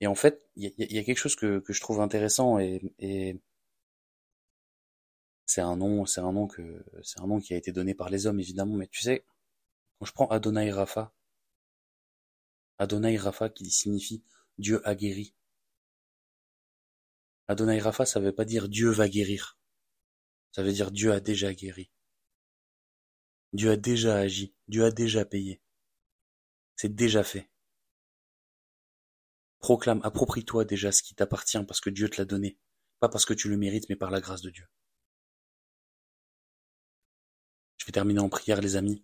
Et 0.00 0.06
en 0.06 0.14
fait, 0.14 0.42
il 0.56 0.72
y, 0.78 0.98
a 0.98 1.04
quelque 1.04 1.18
chose 1.18 1.36
que, 1.36 1.60
que 1.60 1.72
je 1.72 1.80
trouve 1.80 2.00
intéressant 2.00 2.58
et, 2.58 2.80
et 2.98 3.40
c'est 5.46 5.60
un 5.60 5.76
nom, 5.76 6.06
c'est 6.06 6.20
un 6.20 6.32
nom 6.32 6.46
que, 6.46 6.84
c'est 7.02 7.20
un 7.20 7.26
nom 7.26 7.40
qui 7.40 7.54
a 7.54 7.56
été 7.56 7.72
donné 7.72 7.94
par 7.94 8.08
les 8.10 8.26
hommes 8.26 8.40
évidemment. 8.40 8.76
Mais 8.76 8.88
tu 8.88 9.02
sais, 9.02 9.24
quand 9.98 10.06
je 10.06 10.12
prends 10.12 10.28
Adonai 10.28 10.70
Rapha, 10.70 11.14
Adonai 12.78 13.16
Rapha 13.16 13.48
qui 13.48 13.70
signifie 13.70 14.24
Dieu 14.58 14.86
a 14.86 14.94
guéri. 14.94 15.34
Adonai 17.48 17.78
Rapha, 17.80 18.06
ça 18.06 18.20
veut 18.20 18.34
pas 18.34 18.44
dire 18.44 18.68
Dieu 18.68 18.90
va 18.90 19.08
guérir. 19.08 19.58
Ça 20.52 20.62
veut 20.62 20.72
dire 20.72 20.90
Dieu 20.90 21.12
a 21.12 21.20
déjà 21.20 21.52
guéri. 21.54 21.90
Dieu 23.52 23.70
a 23.70 23.76
déjà 23.76 24.16
agi. 24.16 24.54
Dieu 24.68 24.84
a 24.84 24.90
déjà 24.90 25.24
payé. 25.24 25.60
C'est 26.76 26.94
déjà 26.94 27.22
fait. 27.22 27.50
Proclame, 29.58 30.00
approprie-toi 30.02 30.64
déjà 30.64 30.90
ce 30.90 31.02
qui 31.02 31.14
t'appartient 31.14 31.62
parce 31.64 31.80
que 31.80 31.90
Dieu 31.90 32.08
te 32.08 32.20
l'a 32.20 32.24
donné. 32.24 32.58
Pas 33.00 33.08
parce 33.08 33.24
que 33.24 33.34
tu 33.34 33.48
le 33.48 33.56
mérites, 33.56 33.88
mais 33.88 33.96
par 33.96 34.10
la 34.10 34.20
grâce 34.20 34.42
de 34.42 34.50
Dieu. 34.50 34.66
Je 37.82 37.86
vais 37.88 37.92
terminer 37.92 38.20
en 38.20 38.28
prière, 38.28 38.60
les 38.60 38.76
amis. 38.76 39.02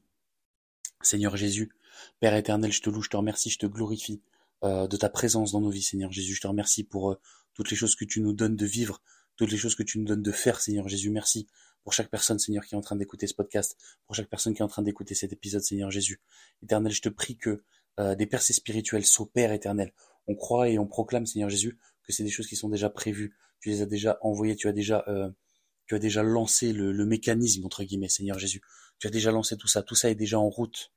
Seigneur 1.02 1.36
Jésus, 1.36 1.72
Père 2.20 2.36
éternel, 2.36 2.70
je 2.70 2.80
te 2.80 2.88
loue, 2.88 3.02
je 3.02 3.08
te 3.08 3.16
remercie, 3.16 3.50
je 3.50 3.58
te 3.58 3.66
glorifie 3.66 4.22
euh, 4.62 4.86
de 4.86 4.96
ta 4.96 5.08
présence 5.08 5.50
dans 5.50 5.60
nos 5.60 5.70
vies, 5.70 5.82
Seigneur 5.82 6.12
Jésus. 6.12 6.36
Je 6.36 6.40
te 6.40 6.46
remercie 6.46 6.84
pour 6.84 7.10
euh, 7.10 7.20
toutes 7.54 7.72
les 7.72 7.76
choses 7.76 7.96
que 7.96 8.04
tu 8.04 8.20
nous 8.20 8.32
donnes 8.32 8.54
de 8.54 8.66
vivre, 8.66 9.02
toutes 9.34 9.50
les 9.50 9.56
choses 9.56 9.74
que 9.74 9.82
tu 9.82 9.98
nous 9.98 10.04
donnes 10.04 10.22
de 10.22 10.30
faire, 10.30 10.60
Seigneur 10.60 10.86
Jésus. 10.86 11.10
Merci 11.10 11.48
pour 11.82 11.92
chaque 11.92 12.08
personne, 12.08 12.38
Seigneur, 12.38 12.64
qui 12.64 12.76
est 12.76 12.78
en 12.78 12.80
train 12.80 12.94
d'écouter 12.94 13.26
ce 13.26 13.34
podcast, 13.34 13.76
pour 14.06 14.14
chaque 14.14 14.28
personne 14.28 14.54
qui 14.54 14.60
est 14.60 14.64
en 14.64 14.68
train 14.68 14.82
d'écouter 14.82 15.16
cet 15.16 15.32
épisode, 15.32 15.62
Seigneur 15.62 15.90
Jésus. 15.90 16.20
Éternel, 16.62 16.92
je 16.92 17.02
te 17.02 17.08
prie 17.08 17.36
que 17.36 17.64
euh, 17.98 18.14
des 18.14 18.26
percées 18.26 18.52
spirituelles 18.52 19.06
s'opèrent, 19.06 19.50
Éternel. 19.50 19.92
On 20.28 20.36
croit 20.36 20.68
et 20.68 20.78
on 20.78 20.86
proclame, 20.86 21.26
Seigneur 21.26 21.50
Jésus, 21.50 21.76
que 22.04 22.12
c'est 22.12 22.22
des 22.22 22.30
choses 22.30 22.46
qui 22.46 22.54
sont 22.54 22.68
déjà 22.68 22.90
prévues. 22.90 23.34
Tu 23.58 23.70
les 23.70 23.82
as 23.82 23.86
déjà 23.86 24.18
envoyées, 24.20 24.54
tu 24.54 24.68
as 24.68 24.72
déjà, 24.72 25.04
tu 25.88 25.94
as 25.94 25.98
déjà 25.98 26.22
lancé 26.22 26.72
le, 26.72 26.92
le 26.92 27.06
mécanisme 27.06 27.64
entre 27.64 27.82
guillemets, 27.82 28.08
Seigneur 28.08 28.38
Jésus. 28.38 28.62
Tu 28.98 29.06
as 29.06 29.10
déjà 29.10 29.32
lancé 29.32 29.56
tout 29.56 29.68
ça. 29.68 29.82
Tout 29.82 29.94
ça 29.94 30.10
est 30.10 30.14
déjà 30.14 30.38
en 30.38 30.48
route. 30.48 30.92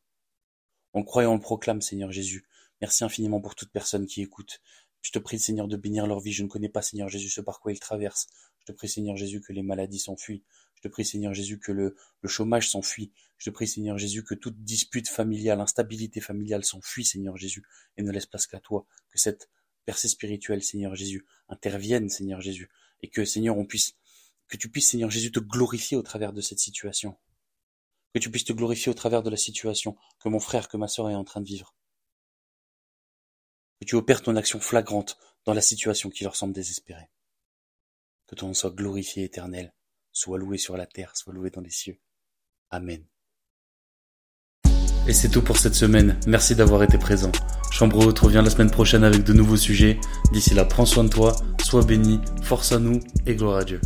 On 0.93 1.03
croit 1.03 1.23
et 1.23 1.25
on 1.25 1.35
le 1.35 1.41
proclame, 1.41 1.81
Seigneur 1.81 2.11
Jésus. 2.11 2.45
Merci 2.81 3.03
infiniment 3.03 3.39
pour 3.39 3.55
toute 3.55 3.71
personne 3.71 4.05
qui 4.05 4.21
écoute. 4.21 4.59
Je 5.01 5.11
te 5.11 5.19
prie, 5.19 5.39
Seigneur, 5.39 5.67
de 5.67 5.77
bénir 5.77 6.07
leur 6.07 6.19
vie. 6.19 6.33
Je 6.33 6.43
ne 6.43 6.47
connais 6.47 6.69
pas, 6.69 6.81
Seigneur 6.81 7.07
Jésus, 7.07 7.29
ce 7.29 7.41
par 7.41 7.59
quoi 7.59 7.71
ils 7.71 7.79
traversent. 7.79 8.27
Je 8.59 8.65
te 8.65 8.71
prie, 8.73 8.89
Seigneur 8.89 9.15
Jésus, 9.15 9.39
que 9.39 9.53
les 9.53 9.63
maladies 9.63 9.99
s'enfuient. 9.99 10.43
Je 10.75 10.81
te 10.81 10.87
prie, 10.87 11.05
Seigneur 11.05 11.33
Jésus, 11.33 11.57
que 11.57 11.71
le, 11.71 11.95
le 12.21 12.29
chômage 12.29 12.69
s'enfuit. 12.69 13.11
Je 13.37 13.49
te 13.49 13.53
prie, 13.53 13.67
Seigneur 13.67 13.97
Jésus, 13.97 14.23
que 14.23 14.35
toute 14.35 14.63
dispute 14.63 15.07
familiale, 15.07 15.61
instabilité 15.61 16.19
familiale 16.19 16.65
s'enfuit, 16.65 17.05
Seigneur 17.05 17.37
Jésus, 17.37 17.63
et 17.97 18.03
ne 18.03 18.11
laisse 18.11 18.25
place 18.25 18.45
qu'à 18.45 18.59
toi. 18.59 18.85
Que 19.09 19.17
cette 19.17 19.49
percée 19.85 20.09
spirituelle, 20.09 20.61
Seigneur 20.61 20.95
Jésus, 20.95 21.25
intervienne, 21.49 22.09
Seigneur 22.09 22.41
Jésus, 22.41 22.69
et 23.01 23.09
que, 23.09 23.25
Seigneur, 23.25 23.57
on 23.57 23.65
puisse, 23.65 23.95
que 24.51 24.57
tu 24.57 24.69
puisses, 24.69 24.91
Seigneur 24.91 25.09
Jésus, 25.09 25.31
te 25.31 25.39
glorifier 25.39 25.97
au 25.97 26.03
travers 26.03 26.33
de 26.33 26.41
cette 26.41 26.59
situation. 26.59 27.17
Que 28.13 28.19
tu 28.19 28.29
puisses 28.29 28.45
te 28.45 28.53
glorifier 28.53 28.91
au 28.91 28.93
travers 28.93 29.23
de 29.23 29.31
la 29.31 29.37
situation 29.37 29.97
que 30.19 30.29
mon 30.29 30.39
frère, 30.39 30.67
que 30.67 30.77
ma 30.77 30.87
sœur 30.87 31.09
est 31.09 31.15
en 31.15 31.23
train 31.23 31.41
de 31.41 31.47
vivre 31.47 31.73
que 33.81 33.85
tu 33.85 33.95
opères 33.95 34.21
ton 34.21 34.35
action 34.35 34.59
flagrante 34.59 35.17
dans 35.43 35.55
la 35.55 35.61
situation 35.61 36.11
qui 36.11 36.23
leur 36.23 36.35
semble 36.35 36.53
désespérée. 36.53 37.09
Que 38.27 38.35
ton 38.35 38.47
nom 38.47 38.53
soit 38.53 38.69
glorifié 38.69 39.23
éternel, 39.23 39.73
soit 40.11 40.37
loué 40.37 40.59
sur 40.59 40.77
la 40.77 40.85
terre, 40.85 41.17
soit 41.17 41.33
loué 41.33 41.49
dans 41.49 41.61
les 41.61 41.71
cieux. 41.71 41.99
Amen. 42.69 43.03
Et 45.07 45.13
c'est 45.13 45.29
tout 45.29 45.41
pour 45.41 45.57
cette 45.57 45.73
semaine. 45.73 46.19
Merci 46.27 46.55
d'avoir 46.55 46.83
été 46.83 46.99
présent. 46.99 47.31
Chambre 47.71 48.05
haute 48.05 48.19
revient 48.19 48.43
la 48.45 48.51
semaine 48.51 48.69
prochaine 48.69 49.03
avec 49.03 49.23
de 49.23 49.33
nouveaux 49.33 49.57
sujets. 49.57 49.99
D'ici 50.31 50.53
là, 50.53 50.63
prends 50.63 50.85
soin 50.85 51.03
de 51.03 51.09
toi, 51.09 51.35
sois 51.63 51.83
béni, 51.83 52.19
force 52.43 52.71
à 52.71 52.79
nous 52.79 52.99
et 53.25 53.35
gloire 53.35 53.57
à 53.57 53.63
Dieu. 53.63 53.81